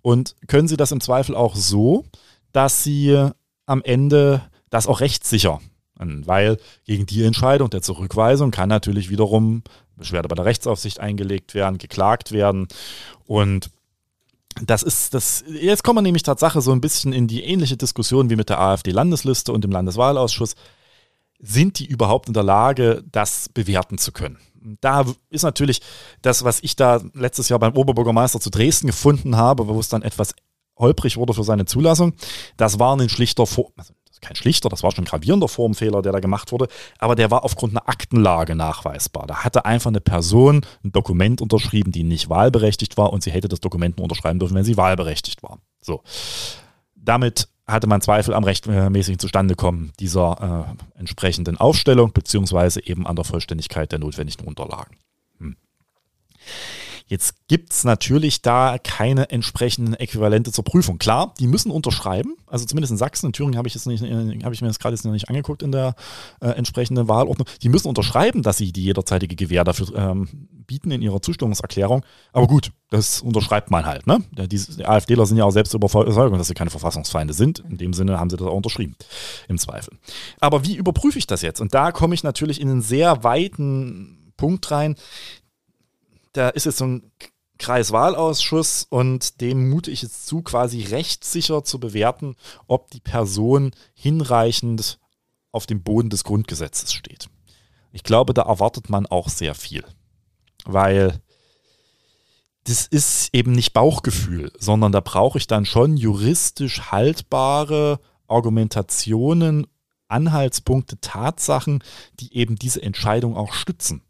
[0.02, 2.04] Und können sie das im Zweifel auch so,
[2.52, 3.30] dass sie
[3.64, 5.60] am Ende das auch rechtssicher,
[5.96, 9.62] weil gegen die Entscheidung der Zurückweisung kann natürlich wiederum
[9.96, 12.68] Beschwerde bei der Rechtsaufsicht eingelegt werden, geklagt werden
[13.24, 13.70] und
[14.62, 15.44] das ist das.
[15.48, 18.60] Jetzt kommen wir nämlich Tatsache so ein bisschen in die ähnliche Diskussion wie mit der
[18.60, 20.54] AfD-Landesliste und dem Landeswahlausschuss.
[21.46, 24.38] Sind die überhaupt in der Lage, das bewerten zu können?
[24.80, 25.82] Da ist natürlich
[26.22, 30.00] das, was ich da letztes Jahr beim Oberbürgermeister zu Dresden gefunden habe, wo es dann
[30.02, 30.34] etwas
[30.78, 32.14] holprig wurde für seine Zulassung.
[32.56, 33.92] Das war ein schlichter, Vor also
[34.24, 37.44] kein schlichter, das war schon ein gravierender Formfehler, der da gemacht wurde, aber der war
[37.44, 39.26] aufgrund einer Aktenlage nachweisbar.
[39.26, 43.48] Da hatte einfach eine Person ein Dokument unterschrieben, die nicht wahlberechtigt war und sie hätte
[43.48, 45.58] das Dokument nur unterschreiben dürfen, wenn sie wahlberechtigt war.
[45.82, 46.02] So.
[46.94, 53.24] Damit hatte man Zweifel am rechtmäßigen Zustandekommen dieser äh, entsprechenden Aufstellung, beziehungsweise eben an der
[53.24, 54.96] Vollständigkeit der notwendigen Unterlagen.
[55.38, 55.56] Hm.
[57.06, 60.96] Jetzt gibt es natürlich da keine entsprechenden Äquivalente zur Prüfung.
[60.96, 62.34] Klar, die müssen unterschreiben.
[62.46, 65.12] Also zumindest in Sachsen, in Thüringen habe ich, äh, habe ich mir das gerade noch
[65.12, 65.96] nicht angeguckt in der
[66.40, 67.46] äh, entsprechenden Wahlordnung.
[67.62, 72.06] Die müssen unterschreiben, dass sie die jederzeitige Gewähr dafür ähm, bieten in ihrer Zustimmungserklärung.
[72.32, 74.06] Aber gut, das unterschreibt man halt.
[74.06, 74.24] Ne?
[74.32, 77.58] Die AfDler sind ja auch selbst überzeugt, dass sie keine Verfassungsfeinde sind.
[77.68, 78.96] In dem Sinne haben sie das auch unterschrieben,
[79.48, 79.98] im Zweifel.
[80.40, 81.60] Aber wie überprüfe ich das jetzt?
[81.60, 84.96] Und da komme ich natürlich in einen sehr weiten Punkt rein,
[86.34, 87.12] da ist jetzt so ein
[87.58, 94.98] Kreiswahlausschuss und dem mute ich jetzt zu, quasi rechtssicher zu bewerten, ob die Person hinreichend
[95.52, 97.28] auf dem Boden des Grundgesetzes steht.
[97.92, 99.84] Ich glaube, da erwartet man auch sehr viel,
[100.64, 101.20] weil
[102.64, 109.66] das ist eben nicht Bauchgefühl, sondern da brauche ich dann schon juristisch haltbare Argumentationen,
[110.08, 111.84] Anhaltspunkte, Tatsachen,
[112.20, 114.02] die eben diese Entscheidung auch stützen.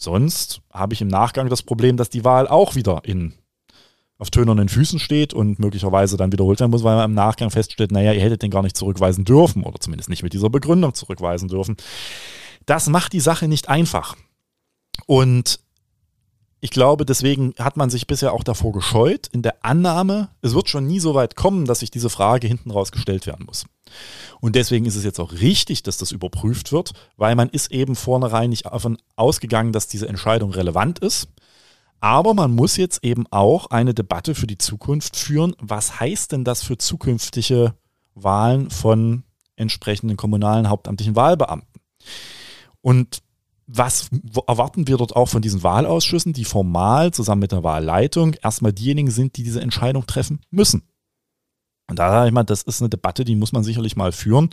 [0.00, 3.34] Sonst habe ich im Nachgang das Problem, dass die Wahl auch wieder in,
[4.16, 7.90] auf tönernen Füßen steht und möglicherweise dann wiederholt werden muss, weil man im Nachgang feststellt,
[7.90, 11.48] naja, ihr hättet den gar nicht zurückweisen dürfen oder zumindest nicht mit dieser Begründung zurückweisen
[11.48, 11.76] dürfen.
[12.64, 14.14] Das macht die Sache nicht einfach.
[15.06, 15.58] Und
[16.60, 20.68] ich glaube, deswegen hat man sich bisher auch davor gescheut, in der Annahme, es wird
[20.68, 23.66] schon nie so weit kommen, dass sich diese Frage hinten raus gestellt werden muss.
[24.40, 27.96] Und deswegen ist es jetzt auch richtig, dass das überprüft wird, weil man ist eben
[27.96, 31.28] vornherein nicht davon ausgegangen, dass diese Entscheidung relevant ist.
[32.00, 35.54] Aber man muss jetzt eben auch eine Debatte für die Zukunft führen.
[35.58, 37.74] Was heißt denn das für zukünftige
[38.14, 39.24] Wahlen von
[39.56, 41.80] entsprechenden kommunalen hauptamtlichen Wahlbeamten?
[42.80, 43.22] Und
[43.66, 44.08] was
[44.46, 49.10] erwarten wir dort auch von diesen Wahlausschüssen, die formal zusammen mit der Wahlleitung erstmal diejenigen
[49.10, 50.84] sind, die diese Entscheidung treffen müssen?
[51.88, 54.50] Und da sage ich mal, das ist eine Debatte, die muss man sicherlich mal führen,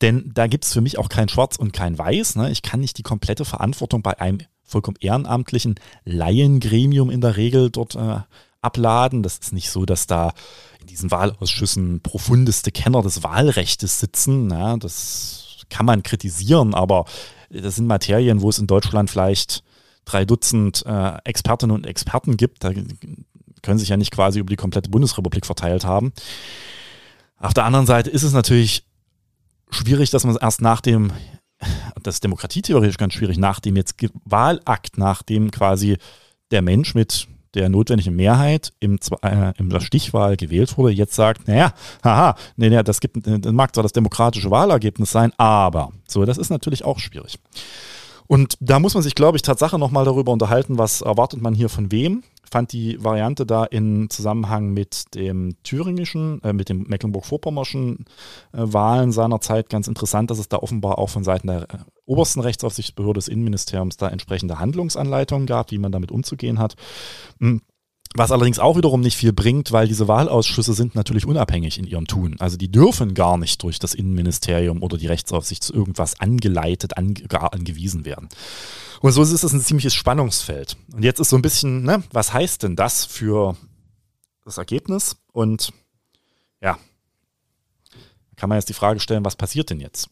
[0.00, 2.36] denn da gibt es für mich auch kein Schwarz und kein Weiß.
[2.36, 2.50] Ne?
[2.50, 7.96] Ich kann nicht die komplette Verantwortung bei einem vollkommen ehrenamtlichen Laiengremium in der Regel dort
[7.96, 8.20] äh,
[8.60, 9.22] abladen.
[9.22, 10.32] Das ist nicht so, dass da
[10.80, 14.50] in diesen Wahlausschüssen profundeste Kenner des Wahlrechtes sitzen.
[14.50, 14.76] Ja?
[14.76, 17.06] Das kann man kritisieren, aber
[17.50, 19.64] das sind Materien, wo es in Deutschland vielleicht
[20.04, 22.62] drei Dutzend äh, Expertinnen und Experten gibt.
[22.62, 22.70] Da
[23.62, 26.12] können sich ja nicht quasi über die komplette Bundesrepublik verteilt haben.
[27.38, 28.84] Auf der anderen Seite ist es natürlich
[29.70, 31.12] schwierig, dass man es erst nach dem,
[32.02, 33.94] das ist demokratietheoretisch ganz schwierig, nach dem jetzt
[34.24, 35.98] Wahlakt, nach dem quasi
[36.50, 41.48] der Mensch mit der notwendigen Mehrheit im, äh, in der Stichwahl gewählt wurde, jetzt sagt,
[41.48, 41.72] naja,
[42.04, 46.38] haha, nee, nee, das, gibt, das mag zwar das demokratische Wahlergebnis sein, aber so, das
[46.38, 47.38] ist natürlich auch schwierig.
[48.28, 51.70] Und da muss man sich, glaube ich, Tatsache nochmal darüber unterhalten, was erwartet man hier
[51.70, 52.22] von wem.
[52.50, 58.04] Fand die Variante da in Zusammenhang mit dem thüringischen, äh, mit dem Mecklenburg-Vorpommerschen
[58.52, 62.40] äh, Wahlen seinerzeit ganz interessant, dass es da offenbar auch von Seiten der äh, obersten
[62.40, 66.76] Rechtsaufsichtsbehörde des Innenministeriums da entsprechende Handlungsanleitungen gab, wie man damit umzugehen hat.
[67.40, 67.62] Hm.
[68.14, 72.06] Was allerdings auch wiederum nicht viel bringt, weil diese Wahlausschüsse sind natürlich unabhängig in ihrem
[72.06, 72.36] Tun.
[72.38, 77.22] Also die dürfen gar nicht durch das Innenministerium oder die Rechtsaufsicht zu irgendwas angeleitet, ange
[77.30, 78.28] angewiesen werden.
[79.00, 80.76] Und so ist es ein ziemliches Spannungsfeld.
[80.92, 83.56] Und jetzt ist so ein bisschen, ne, was heißt denn das für
[84.44, 85.16] das Ergebnis?
[85.32, 85.72] Und
[86.60, 86.78] ja,
[88.36, 90.08] kann man jetzt die Frage stellen, was passiert denn jetzt?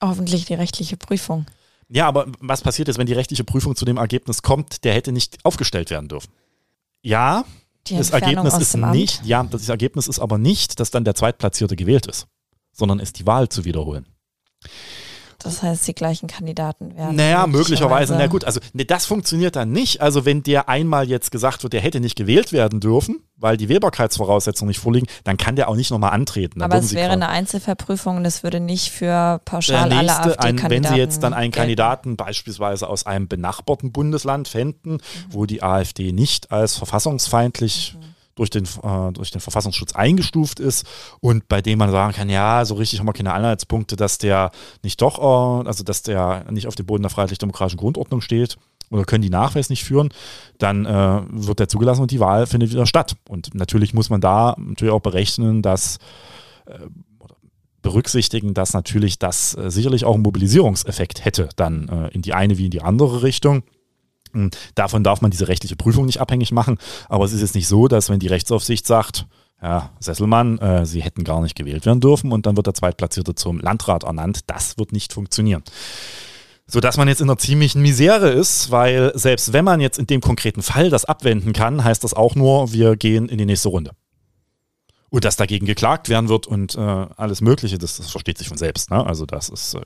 [0.00, 1.46] Hoffentlich die rechtliche Prüfung.
[1.88, 5.12] Ja, aber was passiert jetzt, wenn die rechtliche Prüfung zu dem Ergebnis kommt, der hätte
[5.12, 6.30] nicht aufgestellt werden dürfen?
[7.02, 7.44] Ja,
[7.88, 12.06] das Ergebnis ist nicht, ja, das Ergebnis ist aber nicht, dass dann der Zweitplatzierte gewählt
[12.06, 12.26] ist,
[12.72, 14.06] sondern ist die Wahl zu wiederholen.
[15.38, 17.16] Das heißt, die gleichen Kandidaten werden.
[17.16, 18.14] Naja, möglicherweise.
[18.16, 20.00] Na gut, also ne, das funktioniert dann nicht.
[20.00, 23.68] Also wenn der einmal jetzt gesagt wird, der hätte nicht gewählt werden dürfen, weil die
[23.68, 26.60] Wählbarkeitsvoraussetzungen nicht vorliegen, dann kann der auch nicht nochmal antreten.
[26.60, 30.70] Dann Aber es wäre eine Einzelverprüfung und es würde nicht für pauschal nächste, alle AfD-Kandidaten
[30.70, 35.00] Wenn Sie jetzt dann einen Kandidaten beispielsweise aus einem benachbarten Bundesland fänden, mhm.
[35.30, 40.86] wo die AfD nicht als verfassungsfeindlich mhm durch den, äh, durch den Verfassungsschutz eingestuft ist
[41.20, 44.52] und bei dem man sagen kann, ja, so richtig haben wir keine Anhaltspunkte, dass der
[44.84, 48.56] nicht doch, äh, also dass der nicht auf dem Boden der freiheitlich-demokratischen Grundordnung steht
[48.90, 50.10] oder können die Nachweis nicht führen,
[50.58, 53.16] dann äh, wird der zugelassen und die Wahl findet wieder statt.
[53.28, 55.98] Und natürlich muss man da natürlich auch berechnen, dass
[56.66, 56.78] äh,
[57.82, 62.58] berücksichtigen, dass natürlich das äh, sicherlich auch einen Mobilisierungseffekt hätte, dann äh, in die eine
[62.58, 63.62] wie in die andere Richtung.
[64.74, 66.78] Davon darf man diese rechtliche Prüfung nicht abhängig machen.
[67.08, 69.26] Aber es ist jetzt nicht so, dass wenn die Rechtsaufsicht sagt,
[69.62, 73.34] ja, Sesselmann, äh, Sie hätten gar nicht gewählt werden dürfen und dann wird der Zweitplatzierte
[73.34, 74.40] zum Landrat ernannt.
[74.46, 75.62] Das wird nicht funktionieren.
[76.66, 80.20] Sodass man jetzt in einer ziemlichen Misere ist, weil selbst wenn man jetzt in dem
[80.20, 83.92] konkreten Fall das abwenden kann, heißt das auch nur, wir gehen in die nächste Runde.
[85.08, 88.58] Und dass dagegen geklagt werden wird und äh, alles Mögliche, das, das versteht sich von
[88.58, 88.90] selbst.
[88.90, 89.06] Ne?
[89.06, 89.80] Also das ist äh,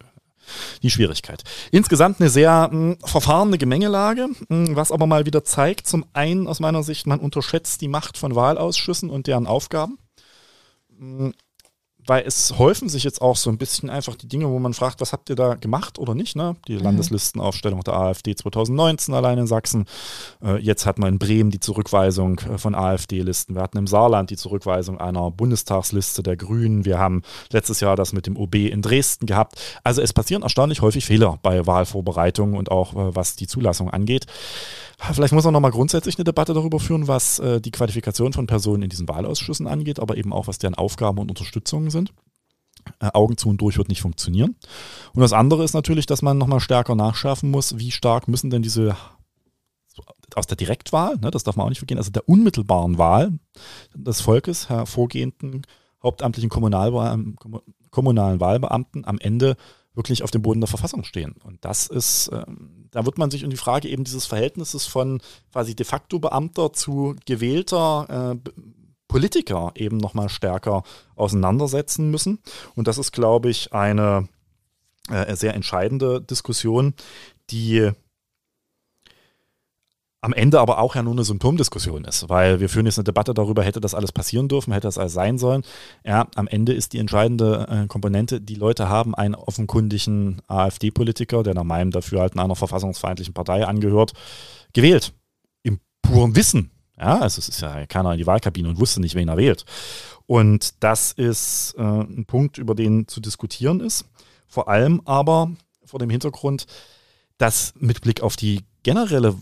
[0.82, 1.42] die Schwierigkeit.
[1.70, 6.04] Insgesamt eine sehr mh, hm, verfahrene Gemengelage, mh, hm, was aber mal wieder zeigt, zum
[6.12, 9.98] einen aus meiner Sicht, man unterschätzt die Macht von Wahlausschüssen und deren Aufgaben.
[10.98, 11.34] Mh, hm,
[12.10, 15.00] weil es häufen sich jetzt auch so ein bisschen einfach die Dinge, wo man fragt,
[15.00, 16.34] was habt ihr da gemacht oder nicht?
[16.34, 16.56] Ne?
[16.66, 16.82] Die mhm.
[16.82, 19.84] Landeslistenaufstellung der AfD 2019 allein in Sachsen.
[20.42, 23.54] Äh, jetzt hat man in Bremen die Zurückweisung äh, von AfD-Listen.
[23.54, 26.84] Wir hatten im Saarland die Zurückweisung einer Bundestagsliste der Grünen.
[26.84, 29.60] Wir haben letztes Jahr das mit dem OB in Dresden gehabt.
[29.84, 34.26] Also es passieren erstaunlich häufig Fehler bei Wahlvorbereitungen und auch äh, was die Zulassung angeht.
[35.12, 38.82] Vielleicht muss man nochmal grundsätzlich eine Debatte darüber führen, was äh, die Qualifikation von Personen
[38.82, 42.12] in diesen Wahlausschüssen angeht, aber eben auch, was deren Aufgaben und Unterstützungen sind.
[43.00, 44.56] Äh, Augen zu und durch wird nicht funktionieren.
[45.14, 48.62] Und das andere ist natürlich, dass man nochmal stärker nachschärfen muss, wie stark müssen denn
[48.62, 48.96] diese
[50.36, 53.32] aus der Direktwahl, ne, das darf man auch nicht vergehen, also der unmittelbaren Wahl
[53.94, 55.66] des Volkes hervorgehenden
[56.02, 57.18] hauptamtlichen Kommunalwahl,
[57.90, 59.56] kommunalen Wahlbeamten am Ende
[59.94, 61.34] wirklich auf dem Boden der Verfassung stehen.
[61.44, 65.20] Und das ist, ähm, da wird man sich um die Frage eben dieses Verhältnisses von
[65.52, 68.50] quasi de facto Beamter zu gewählter äh,
[69.08, 70.84] Politiker eben nochmal stärker
[71.16, 72.38] auseinandersetzen müssen.
[72.76, 74.28] Und das ist, glaube ich, eine
[75.10, 76.94] äh, sehr entscheidende Diskussion,
[77.50, 77.90] die
[80.22, 83.32] am Ende aber auch ja nur eine Symptomdiskussion ist, weil wir führen jetzt eine Debatte
[83.32, 85.62] darüber, hätte das alles passieren dürfen, hätte das alles sein sollen.
[86.04, 91.54] Ja, am Ende ist die entscheidende äh, Komponente, die Leute haben einen offenkundigen AfD-Politiker, der
[91.54, 94.12] nach meinem Dafürhalten einer verfassungsfeindlichen Partei angehört,
[94.74, 95.14] gewählt.
[95.62, 96.70] Im puren Wissen.
[96.98, 99.64] Ja, also es ist ja keiner in die Wahlkabine und wusste nicht, wen er wählt.
[100.26, 104.04] Und das ist äh, ein Punkt, über den zu diskutieren ist.
[104.46, 105.50] Vor allem aber
[105.82, 106.66] vor dem Hintergrund,
[107.38, 109.34] dass mit Blick auf die generelle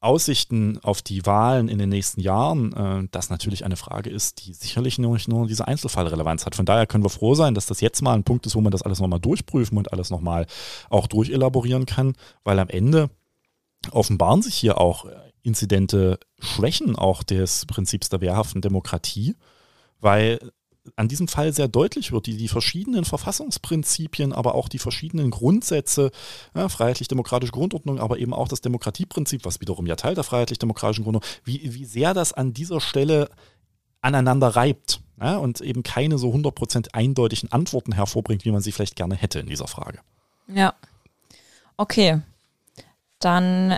[0.00, 4.54] Aussichten auf die Wahlen in den nächsten Jahren, äh, das natürlich eine Frage ist, die
[4.54, 6.54] sicherlich nur, nicht nur diese Einzelfallrelevanz hat.
[6.54, 8.72] Von daher können wir froh sein, dass das jetzt mal ein Punkt ist, wo man
[8.72, 10.46] das alles nochmal durchprüfen und alles nochmal
[10.88, 13.10] auch durchelaborieren kann, weil am Ende
[13.90, 15.06] offenbaren sich hier auch
[15.42, 19.36] inzidente Schwächen auch des Prinzips der wehrhaften Demokratie,
[20.00, 20.38] weil
[20.96, 26.10] an diesem Fall sehr deutlich wird, die, die verschiedenen Verfassungsprinzipien, aber auch die verschiedenen Grundsätze,
[26.54, 31.32] ja, freiheitlich-demokratische Grundordnung, aber eben auch das Demokratieprinzip, was wiederum ja Teil der freiheitlich-demokratischen Grundordnung,
[31.44, 33.28] wie, wie sehr das an dieser Stelle
[34.00, 38.96] aneinander reibt ja, und eben keine so 100% eindeutigen Antworten hervorbringt, wie man sie vielleicht
[38.96, 40.00] gerne hätte in dieser Frage.
[40.46, 40.74] Ja.
[41.76, 42.20] Okay.
[43.18, 43.76] Dann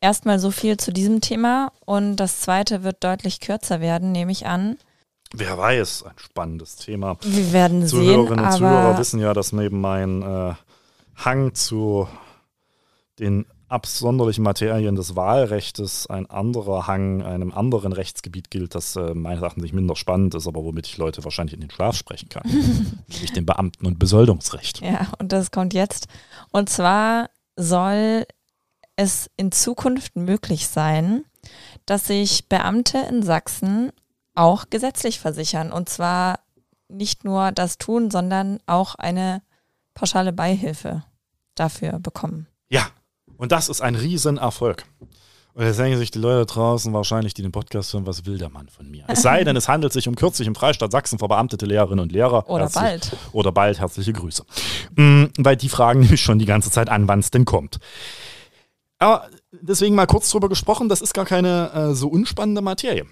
[0.00, 4.46] erstmal so viel zu diesem Thema und das zweite wird deutlich kürzer werden, nehme ich
[4.46, 4.78] an.
[5.32, 7.16] Wer weiß, ein spannendes Thema.
[7.22, 10.54] Wir werden Zuhörerinnen sehen, und aber Zuhörer wissen ja, dass neben meinem äh,
[11.16, 12.08] Hang zu
[13.18, 19.42] den absonderlichen Materien des Wahlrechtes ein anderer Hang einem anderen Rechtsgebiet gilt, das äh, meines
[19.42, 22.42] Erachtens nicht minder spannend ist, aber womit ich Leute wahrscheinlich in den Schlaf sprechen kann.
[23.08, 24.80] nämlich dem Beamten- und Besoldungsrecht.
[24.80, 26.08] Ja, und das kommt jetzt.
[26.50, 28.26] Und zwar soll
[28.96, 31.24] es in Zukunft möglich sein,
[31.86, 33.92] dass sich Beamte in Sachsen
[34.34, 35.72] auch gesetzlich versichern.
[35.72, 36.40] Und zwar
[36.88, 39.42] nicht nur das tun, sondern auch eine
[39.94, 41.04] pauschale Beihilfe
[41.54, 42.46] dafür bekommen.
[42.68, 42.86] Ja,
[43.36, 44.84] und das ist ein Riesenerfolg.
[45.52, 48.50] Und jetzt denken sich die Leute draußen wahrscheinlich, die den Podcast hören, was will der
[48.50, 49.04] Mann von mir?
[49.08, 52.48] Es sei denn, es handelt sich um kürzlich im Freistaat Sachsen verbeamtete Lehrerinnen und Lehrer.
[52.48, 53.16] Oder Herzlich- bald.
[53.32, 54.44] Oder bald herzliche Grüße.
[54.94, 57.78] Mm, weil die fragen nämlich schon die ganze Zeit an, wann es denn kommt.
[58.98, 63.06] Aber deswegen mal kurz drüber gesprochen, das ist gar keine äh, so unspannende Materie.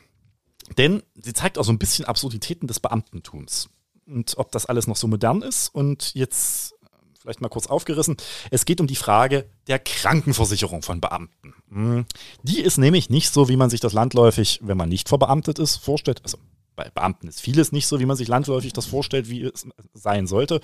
[0.76, 3.68] Denn sie zeigt auch so ein bisschen Absurditäten des Beamtentums.
[4.07, 5.68] Und ob das alles noch so modern ist.
[5.74, 6.87] Und jetzt äh,
[7.20, 8.16] vielleicht mal kurz aufgerissen.
[8.50, 11.54] Es geht um die Frage der Krankenversicherung von Beamten.
[11.70, 12.07] Hm.
[12.42, 15.76] Die ist nämlich nicht so, wie man sich das landläufig, wenn man nicht verbeamtet ist,
[15.76, 16.20] vorstellt.
[16.24, 16.38] Also
[16.78, 20.28] bei Beamten ist vieles nicht so, wie man sich landläufig das vorstellt, wie es sein
[20.28, 20.61] sollte,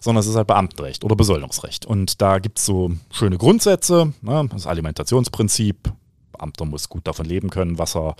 [0.00, 1.86] sondern es ist halt Beamtenrecht oder Besoldungsrecht.
[1.86, 4.48] Und da gibt es so schöne Grundsätze, ne?
[4.52, 5.92] das Alimentationsprinzip,
[6.42, 8.16] Beamter muss gut davon leben können, was er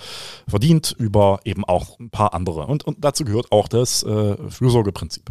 [0.49, 2.67] verdient, über eben auch ein paar andere.
[2.67, 5.31] Und, und dazu gehört auch das äh, Fürsorgeprinzip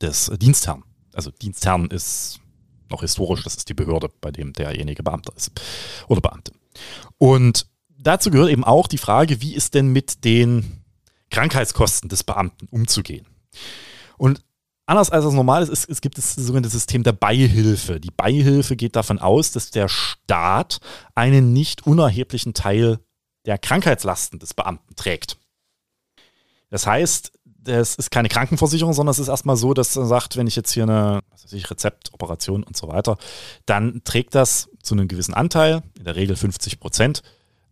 [0.00, 0.84] des Dienstherrn.
[1.12, 2.40] Also Dienstherrn ist
[2.90, 5.52] noch historisch, das ist die Behörde, bei dem derjenige Beamter ist
[6.08, 6.52] oder Beamte.
[7.18, 7.66] Und
[7.98, 10.82] dazu gehört eben auch die Frage, wie ist denn mit den
[11.30, 13.26] Krankheitskosten des Beamten umzugehen?
[14.16, 14.42] Und
[14.88, 18.00] anders als das normal ist, es, es gibt das sogenannte System der Beihilfe.
[18.00, 20.80] Die Beihilfe geht davon aus, dass der Staat
[21.14, 22.98] einen nicht unerheblichen Teil
[23.44, 25.36] der Krankheitslasten des Beamten trägt.
[26.70, 30.46] Das heißt, das ist keine Krankenversicherung, sondern es ist erstmal so, dass er sagt, wenn
[30.46, 31.20] ich jetzt hier eine
[31.50, 33.16] ich, Rezept, Operation und so weiter,
[33.66, 37.22] dann trägt das zu einem gewissen Anteil, in der Regel 50 Prozent,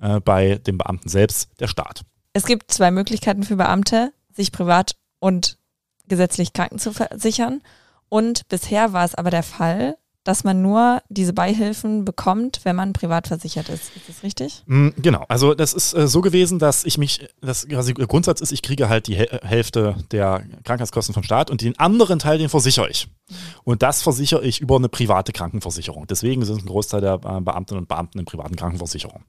[0.01, 2.03] äh, bei dem Beamten selbst der Staat.
[2.33, 5.59] Es gibt zwei Möglichkeiten für Beamte, sich privat und
[6.09, 7.63] gesetzlich kranken zu versichern.
[8.09, 12.93] Und bisher war es aber der Fall, dass man nur diese Beihilfen bekommt, wenn man
[12.93, 13.95] privat versichert ist.
[13.95, 14.65] Ist das richtig?
[14.67, 18.41] Mm, Genau, also das ist äh, so gewesen, dass ich mich, das quasi der Grundsatz
[18.41, 22.39] ist, ich kriege halt die Hä- Hälfte der Krankheitskosten vom Staat und den anderen Teil,
[22.39, 23.07] den versichere ich.
[23.63, 26.09] Und das versichere ich über eine private Krankenversicherung.
[26.09, 29.25] Deswegen sind ein Großteil der äh, Beamtinnen und Beamten in privaten Krankenversicherungen.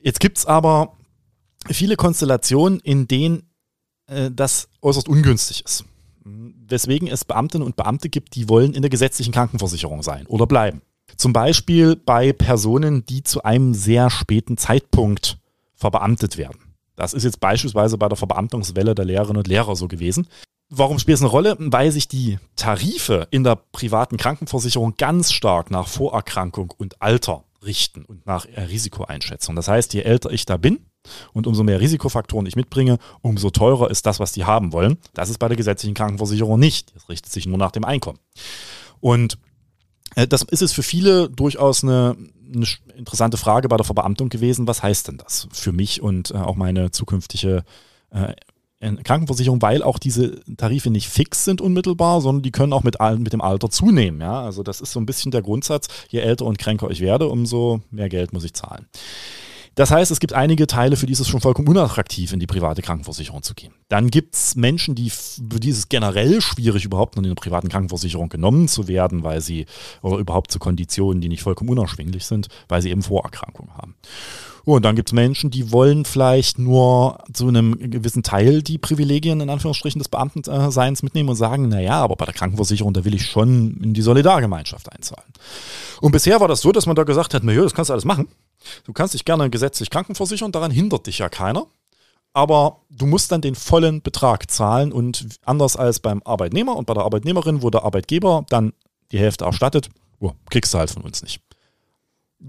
[0.00, 0.96] Jetzt gibt es aber
[1.68, 3.48] viele Konstellationen, in denen
[4.06, 5.84] äh, das äußerst ungünstig ist.
[6.24, 10.82] Weswegen es Beamtinnen und Beamte gibt, die wollen in der gesetzlichen Krankenversicherung sein oder bleiben.
[11.16, 15.38] Zum Beispiel bei Personen, die zu einem sehr späten Zeitpunkt
[15.74, 16.58] verbeamtet werden.
[16.96, 20.28] Das ist jetzt beispielsweise bei der Verbeamtungswelle der Lehrerinnen und Lehrer so gewesen.
[20.68, 21.56] Warum spielt es eine Rolle?
[21.58, 28.04] Weil sich die Tarife in der privaten Krankenversicherung ganz stark nach Vorerkrankung und Alter richten
[28.04, 29.54] und nach Risikoeinschätzung.
[29.54, 30.86] Das heißt, je älter ich da bin
[31.32, 34.98] und umso mehr Risikofaktoren ich mitbringe, umso teurer ist das, was die haben wollen.
[35.14, 36.94] Das ist bei der gesetzlichen Krankenversicherung nicht.
[36.94, 38.18] Das richtet sich nur nach dem Einkommen.
[39.00, 39.38] Und
[40.14, 42.16] äh, das ist es für viele durchaus eine,
[42.54, 44.66] eine interessante Frage bei der Verbeamtung gewesen.
[44.66, 47.64] Was heißt denn das für mich und äh, auch meine zukünftige
[48.10, 48.34] äh,
[49.04, 53.32] Krankenversicherung, weil auch diese Tarife nicht fix sind unmittelbar, sondern die können auch mit, mit
[53.32, 54.20] dem Alter zunehmen.
[54.20, 54.42] Ja?
[54.42, 57.80] Also das ist so ein bisschen der Grundsatz, je älter und kränker ich werde, umso
[57.90, 58.86] mehr Geld muss ich zahlen.
[59.74, 62.46] Das heißt, es gibt einige Teile, für die ist es schon vollkommen unattraktiv, in die
[62.46, 63.72] private Krankenversicherung zu gehen.
[63.88, 67.68] Dann gibt es Menschen, die für die ist es generell schwierig, überhaupt in eine privaten
[67.68, 69.66] Krankenversicherung genommen zu werden, weil sie,
[70.02, 73.94] oder überhaupt zu Konditionen, die nicht vollkommen unerschwinglich sind, weil sie eben Vorerkrankungen haben.
[74.64, 79.40] Und dann gibt es Menschen, die wollen vielleicht nur zu einem gewissen Teil die Privilegien
[79.40, 83.26] in Anführungsstrichen des Beamtenseins mitnehmen und sagen, naja, aber bei der Krankenversicherung, da will ich
[83.26, 85.32] schon in die Solidargemeinschaft einzahlen.
[86.00, 88.04] Und bisher war das so, dass man da gesagt hat, naja, das kannst du alles
[88.04, 88.28] machen.
[88.84, 91.66] Du kannst dich gerne gesetzlich krankenversichern, daran hindert dich ja keiner.
[92.34, 96.94] Aber du musst dann den vollen Betrag zahlen und anders als beim Arbeitnehmer und bei
[96.94, 98.72] der Arbeitnehmerin, wo der Arbeitgeber dann
[99.10, 101.42] die Hälfte erstattet, oh, kriegst du halt von uns nicht.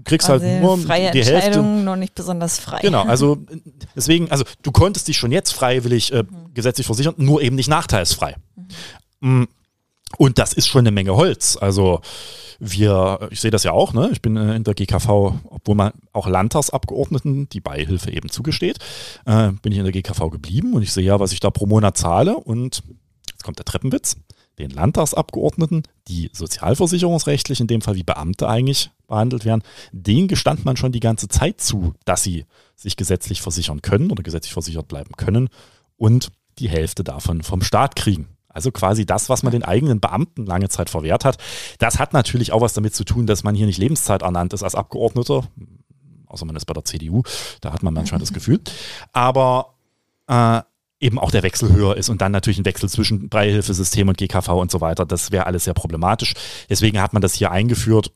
[0.04, 1.62] kriegst halt Also nur freie die Hälfte.
[1.62, 2.80] Noch nicht besonders frei.
[2.80, 3.38] Genau, also
[3.94, 8.36] deswegen, also du konntest dich schon jetzt freiwillig äh, gesetzlich versichern, nur eben nicht nachteilsfrei.
[9.20, 9.44] Mm,
[10.18, 11.56] Und das ist schon eine Menge Holz.
[11.60, 12.00] Also
[12.60, 14.10] wir, ich sehe das ja auch, ne?
[14.12, 15.08] Ich bin äh, in der GKV,
[15.44, 18.78] obwohl man auch Landtagsabgeordneten die Beihilfe eben zugesteht,
[19.26, 21.66] äh, bin ich in der GKV geblieben und ich sehe ja, was ich da pro
[21.66, 22.82] Monat zahle und
[23.30, 24.16] jetzt kommt der Treppenwitz.
[24.58, 30.76] Den Landtagsabgeordneten, die sozialversicherungsrechtlich, in dem Fall wie Beamte eigentlich behandelt werden, denen gestand man
[30.76, 32.44] schon die ganze Zeit zu, dass sie
[32.76, 35.48] sich gesetzlich versichern können oder gesetzlich versichert bleiben können
[35.96, 38.28] und die Hälfte davon vom Staat kriegen.
[38.54, 41.36] Also quasi das, was man den eigenen Beamten lange Zeit verwehrt hat.
[41.78, 44.62] Das hat natürlich auch was damit zu tun, dass man hier nicht Lebenszeit ernannt ist
[44.62, 45.42] als Abgeordneter.
[46.26, 47.22] Außer man ist bei der CDU,
[47.60, 48.60] da hat man manchmal das Gefühl.
[49.12, 49.74] Aber
[50.26, 50.62] äh,
[51.00, 54.48] eben auch der Wechsel höher ist und dann natürlich ein Wechsel zwischen Beihilfesystem und GKV
[54.48, 55.04] und so weiter.
[55.04, 56.34] Das wäre alles sehr problematisch.
[56.70, 58.12] Deswegen hat man das hier eingeführt.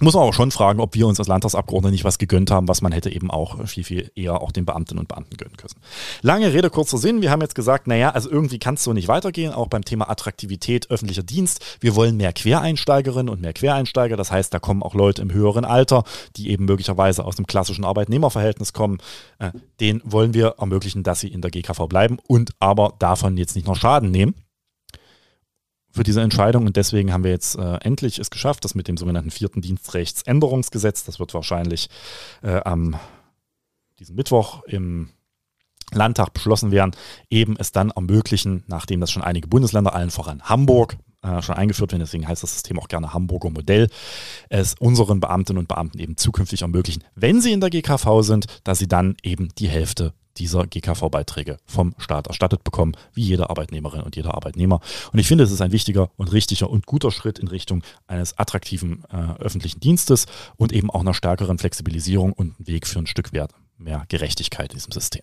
[0.00, 2.80] Muss man aber schon fragen, ob wir uns als Landtagsabgeordnete nicht was gegönnt haben, was
[2.80, 5.74] man hätte eben auch viel, viel eher auch den Beamtinnen und Beamten gönnen können.
[6.22, 7.20] Lange Rede, kurzer Sinn.
[7.20, 10.08] Wir haben jetzt gesagt, naja, also irgendwie kann es so nicht weitergehen, auch beim Thema
[10.10, 11.78] Attraktivität öffentlicher Dienst.
[11.80, 14.16] Wir wollen mehr Quereinsteigerinnen und mehr Quereinsteiger.
[14.16, 16.04] Das heißt, da kommen auch Leute im höheren Alter,
[16.36, 18.98] die eben möglicherweise aus dem klassischen Arbeitnehmerverhältnis kommen.
[19.38, 23.54] Äh, den wollen wir ermöglichen, dass sie in der GKV bleiben und aber davon jetzt
[23.54, 24.34] nicht noch Schaden nehmen
[25.92, 28.96] für diese Entscheidung und deswegen haben wir jetzt äh, endlich es geschafft, das mit dem
[28.96, 31.88] sogenannten vierten Dienstrechtsänderungsgesetz, das wird wahrscheinlich
[32.42, 32.96] äh, am
[33.98, 35.10] diesem Mittwoch im
[35.92, 36.92] Landtag beschlossen werden,
[37.30, 41.92] eben es dann ermöglichen, nachdem das schon einige Bundesländer, allen voran Hamburg, äh, schon eingeführt
[41.92, 43.88] werden, deswegen heißt das System auch gerne Hamburger Modell,
[44.48, 48.78] es unseren Beamtinnen und Beamten eben zukünftig ermöglichen, wenn sie in der GKV sind, dass
[48.78, 54.16] sie dann eben die Hälfte dieser GKV-Beiträge vom Staat erstattet bekommen, wie jede Arbeitnehmerin und
[54.16, 54.80] jeder Arbeitnehmer.
[55.12, 58.38] Und ich finde, es ist ein wichtiger und richtiger und guter Schritt in Richtung eines
[58.38, 60.26] attraktiven äh, öffentlichen Dienstes
[60.56, 64.72] und eben auch einer stärkeren Flexibilisierung und ein Weg für ein Stück wert mehr Gerechtigkeit
[64.72, 65.22] in diesem System.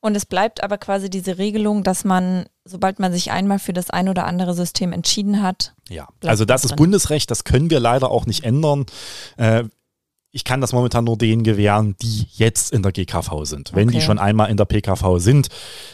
[0.00, 3.90] Und es bleibt aber quasi diese Regelung, dass man, sobald man sich einmal für das
[3.90, 5.74] ein oder andere System entschieden hat.
[5.88, 6.76] Ja, also das ist.
[6.76, 8.86] Bundesrecht, das können wir leider auch nicht ändern.
[9.36, 9.64] Äh,
[10.36, 13.72] ich kann das momentan nur denen gewähren, die jetzt in der GKV sind.
[13.74, 14.04] Wenn die Okay.
[14.04, 15.48] schon einmal in der PKV sind,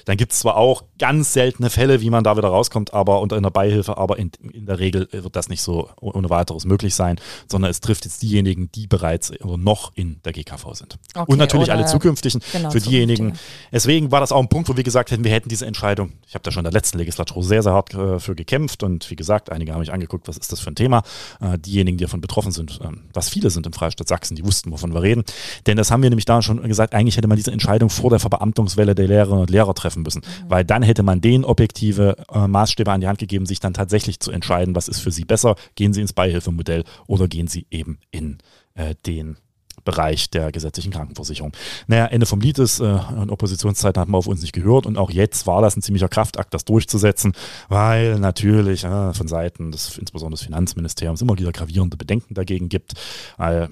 [0.04, 3.36] dann gibt es zwar auch ganz seltene Fälle, wie man da wieder rauskommt, aber unter
[3.36, 7.20] einer Beihilfe, aber in, in der Regel wird das nicht so ohne weiteres möglich sein,
[7.48, 10.98] sondern es trifft jetzt diejenigen, die bereits oder noch in der GKV sind.
[11.14, 12.40] Okay, Und natürlich alle zukünftigen.
[12.50, 13.26] genau, für diejenigen.
[13.34, 13.68] zukünftige.
[13.72, 16.14] Deswegen war das auch ein Punkt, wo wir gesagt hätten, wir hätten diese Entscheidung.
[16.26, 19.08] Ich habe da schon in der letzten Legislatur sehr, sehr hart äh, für gekämpft und
[19.08, 21.04] wie gesagt, einige haben mich angeguckt, was ist das für ein Thema.
[21.40, 24.70] Äh, diejenigen, die davon betroffen sind, ähm, was viele sind im Freistaat Sachsen, die wussten,
[24.70, 25.24] wovon wir reden.
[25.66, 28.18] Denn das haben wir nämlich da schon gesagt, eigentlich hätte man diese Entscheidung vor der
[28.18, 30.22] Verbeamtungswelle der Lehrerinnen und Lehrer treffen müssen.
[30.48, 34.20] Weil dann hätte man denen objektive äh, Maßstäbe an die Hand gegeben, sich dann tatsächlich
[34.20, 35.56] zu entscheiden, was ist für sie besser.
[35.74, 38.38] Gehen sie ins Beihilfemodell oder gehen sie eben in
[38.74, 39.36] äh, den
[39.84, 41.52] Bereich der gesetzlichen Krankenversicherung.
[41.88, 44.96] Naja, Ende vom Lied ist, äh, in Oppositionszeiten hat man auf uns nicht gehört und
[44.96, 47.32] auch jetzt war das ein ziemlicher Kraftakt, das durchzusetzen,
[47.68, 52.92] weil natürlich äh, von Seiten des, insbesondere des Finanzministeriums immer wieder gravierende Bedenken dagegen gibt,
[53.36, 53.70] weil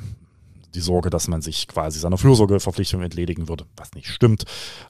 [0.74, 4.44] die Sorge, dass man sich quasi seiner Fürsorgeverpflichtung entledigen würde, was nicht stimmt.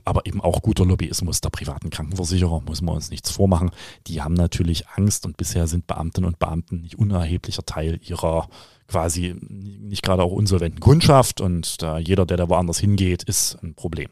[0.05, 3.70] Aber eben auch guter Lobbyismus der privaten Krankenversicherer, muss man uns nichts vormachen.
[4.07, 8.49] Die haben natürlich Angst und bisher sind Beamtinnen und Beamten nicht unerheblicher Teil ihrer
[8.89, 13.74] quasi nicht gerade auch insolventen Kundschaft und da jeder, der da woanders hingeht, ist ein
[13.74, 14.09] Problem.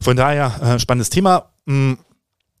[0.00, 1.50] Von daher äh, spannendes Thema.
[1.66, 1.94] Mm,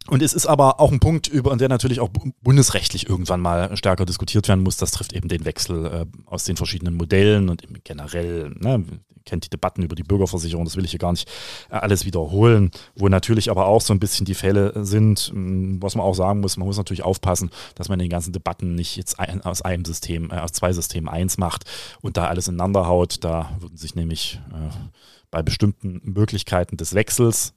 [0.08, 3.76] Und es ist aber auch ein Punkt, über der natürlich auch bu- bundesrechtlich irgendwann mal
[3.76, 4.76] stärker diskutiert werden muss.
[4.78, 8.84] Das trifft eben den Wechsel äh, aus den verschiedenen Modellen und generell, ne,
[9.26, 11.28] kennt die Debatten über die Bürgerversicherung, das will ich hier gar nicht
[11.70, 15.94] äh, alles wiederholen, wo natürlich aber auch so ein bisschen die Fälle sind, mh, was
[15.94, 18.96] man auch sagen muss, man muss natürlich aufpassen, dass man in den ganzen Debatten nicht
[18.96, 21.64] jetzt ein, aus einem System, äh, aus zwei Systemen eins macht
[22.00, 23.22] und da alles ineinander haut.
[23.22, 24.74] Da würden sich nämlich äh,
[25.30, 27.52] bei bestimmten Möglichkeiten des Wechsels,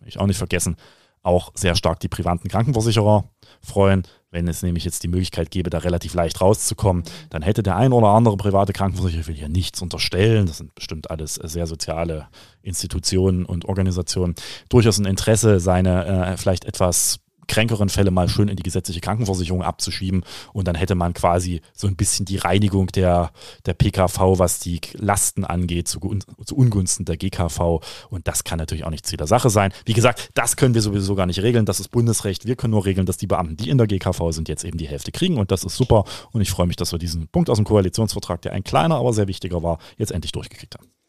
[0.00, 0.76] darf ich auch nicht vergessen,
[1.22, 3.24] auch sehr stark die privaten Krankenversicherer
[3.62, 4.04] freuen.
[4.30, 7.92] Wenn es nämlich jetzt die Möglichkeit gäbe, da relativ leicht rauszukommen, dann hätte der ein
[7.92, 12.28] oder andere private Krankenversicherer, ich will hier nichts unterstellen, das sind bestimmt alles sehr soziale
[12.62, 14.36] Institutionen und Organisationen,
[14.68, 17.18] durchaus ein Interesse, seine äh, vielleicht etwas
[17.50, 21.88] kränkeren Fälle mal schön in die gesetzliche Krankenversicherung abzuschieben und dann hätte man quasi so
[21.88, 23.32] ein bisschen die Reinigung der,
[23.66, 25.98] der PKV, was die Lasten angeht, zu,
[26.44, 29.72] zu Ungunsten der GKV und das kann natürlich auch nicht Ziel der Sache sein.
[29.84, 32.46] Wie gesagt, das können wir sowieso gar nicht regeln, das ist Bundesrecht.
[32.46, 34.88] Wir können nur regeln, dass die Beamten, die in der GKV sind, jetzt eben die
[34.88, 37.58] Hälfte kriegen und das ist super und ich freue mich, dass wir diesen Punkt aus
[37.58, 40.99] dem Koalitionsvertrag, der ein kleiner, aber sehr wichtiger war, jetzt endlich durchgekriegt haben.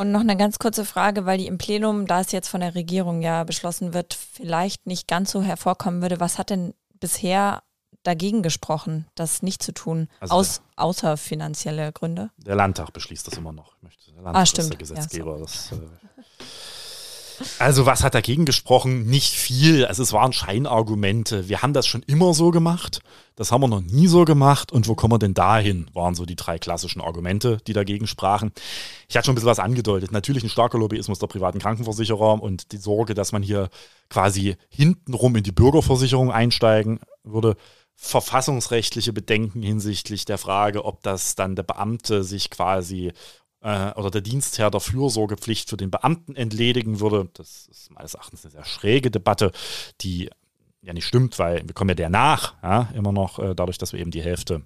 [0.00, 2.74] Und noch eine ganz kurze Frage, weil die im Plenum, da es jetzt von der
[2.76, 6.20] Regierung ja beschlossen wird, vielleicht nicht ganz so hervorkommen würde.
[6.20, 7.62] Was hat denn bisher
[8.04, 12.30] dagegen gesprochen, das nicht zu tun, Also aus, außer finanzielle Gründe?
[12.38, 13.74] Der Landtag beschließt das immer noch.
[13.76, 14.70] Ich möchte, der Landtag Ah, ist stimmt.
[14.70, 15.32] der Gesetzgeber.
[15.34, 15.76] Ja, das, äh,
[17.58, 19.06] also was hat dagegen gesprochen?
[19.06, 19.84] Nicht viel.
[19.84, 21.48] Also es waren Scheinargumente.
[21.48, 23.00] Wir haben das schon immer so gemacht.
[23.36, 24.72] Das haben wir noch nie so gemacht.
[24.72, 25.90] Und wo kommen wir denn dahin?
[25.94, 28.52] Waren so die drei klassischen Argumente, die dagegen sprachen.
[29.08, 30.12] Ich hatte schon ein bisschen was angedeutet.
[30.12, 33.68] Natürlich ein starker Lobbyismus der privaten Krankenversicherer und die Sorge, dass man hier
[34.10, 37.56] quasi hintenrum in die Bürgerversicherung einsteigen würde
[38.00, 43.12] verfassungsrechtliche Bedenken hinsichtlich der Frage, ob das dann der Beamte sich quasi
[43.60, 47.28] äh, oder der Dienstherr der Fürsorgepflicht für den Beamten entledigen würde.
[47.34, 49.52] Das ist meines Erachtens eine sehr schräge Debatte,
[50.00, 50.30] die
[50.82, 53.92] ja nicht stimmt, weil wir kommen ja der nach, ja, immer noch äh, dadurch, dass
[53.92, 54.62] wir eben die Hälfte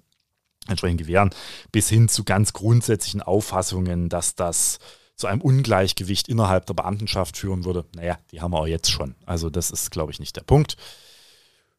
[0.67, 1.31] entsprechend gewähren,
[1.71, 4.79] bis hin zu ganz grundsätzlichen Auffassungen, dass das
[5.15, 7.85] zu einem Ungleichgewicht innerhalb der Beamtenschaft führen würde.
[7.95, 9.15] Naja, die haben wir auch jetzt schon.
[9.25, 10.77] Also das ist, glaube ich, nicht der Punkt.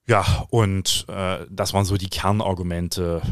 [0.07, 3.23] Ja, und äh, das waren so die Kernargumente.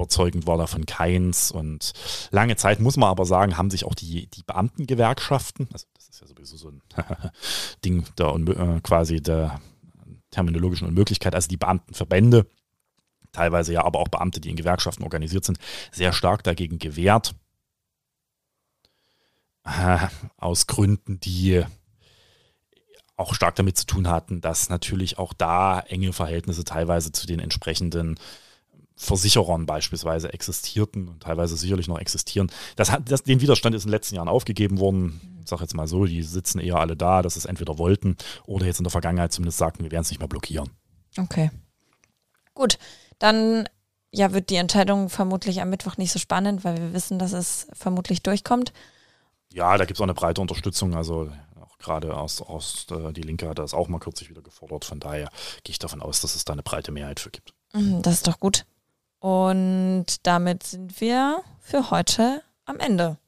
[0.00, 1.50] Überzeugend war davon keins.
[1.50, 1.92] Und
[2.30, 6.20] lange Zeit, muss man aber sagen, haben sich auch die, die Beamtengewerkschaften, also das ist
[6.22, 6.82] ja sowieso so ein
[7.84, 9.60] Ding der äh, quasi der
[10.30, 12.46] terminologischen Unmöglichkeit, also die Beamtenverbände,
[13.32, 15.58] teilweise ja aber auch Beamte, die in Gewerkschaften organisiert sind,
[15.92, 17.34] sehr stark dagegen gewehrt.
[19.64, 19.98] Äh,
[20.38, 21.62] aus Gründen, die
[23.16, 27.38] auch stark damit zu tun hatten, dass natürlich auch da enge Verhältnisse teilweise zu den
[27.38, 28.18] entsprechenden
[29.00, 32.52] Versicherern beispielsweise existierten und teilweise sicherlich noch existieren.
[32.76, 35.40] Das hat, das, den Widerstand ist in den letzten Jahren aufgegeben worden.
[35.42, 38.66] Ich sage jetzt mal so, die sitzen eher alle da, dass es entweder wollten oder
[38.66, 40.68] jetzt in der Vergangenheit zumindest sagten, wir werden es nicht mehr blockieren.
[41.16, 41.50] Okay.
[42.52, 42.78] Gut,
[43.18, 43.66] dann
[44.12, 47.68] ja, wird die Entscheidung vermutlich am Mittwoch nicht so spannend, weil wir wissen, dass es
[47.72, 48.74] vermutlich durchkommt.
[49.52, 50.94] Ja, da gibt es auch eine breite Unterstützung.
[50.94, 54.84] Also auch gerade aus, aus äh, die Linke hat das auch mal kürzlich wieder gefordert.
[54.84, 55.30] Von daher
[55.64, 57.54] gehe ich davon aus, dass es da eine breite Mehrheit für gibt.
[57.72, 58.66] Mhm, Das ist doch gut.
[59.20, 63.18] Und damit sind wir für heute am Ende.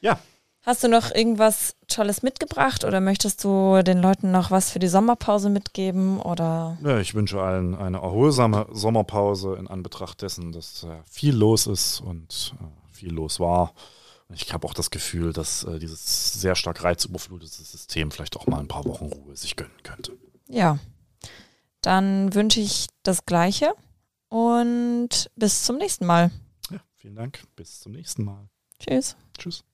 [0.00, 0.18] Ja.
[0.62, 4.88] Hast du noch irgendwas Tolles mitgebracht oder möchtest du den Leuten noch was für die
[4.88, 10.88] Sommerpause mitgeben oder Ja, ich wünsche allen eine erholsame Sommerpause in Anbetracht dessen, dass äh,
[11.10, 13.72] viel los ist und äh, viel los war.
[14.34, 18.58] Ich habe auch das Gefühl, dass äh, dieses sehr stark reizüberflutete System vielleicht auch mal
[18.60, 20.12] ein paar Wochen Ruhe sich gönnen könnte.
[20.48, 20.78] ja.
[21.80, 23.72] Dann wünsche ich das Gleiche
[24.28, 26.30] und bis zum nächsten Mal.
[26.70, 27.42] Ja, vielen Dank.
[27.56, 28.48] Bis zum nächsten Mal.
[28.78, 29.16] Tschüss.
[29.36, 29.64] Tschüss.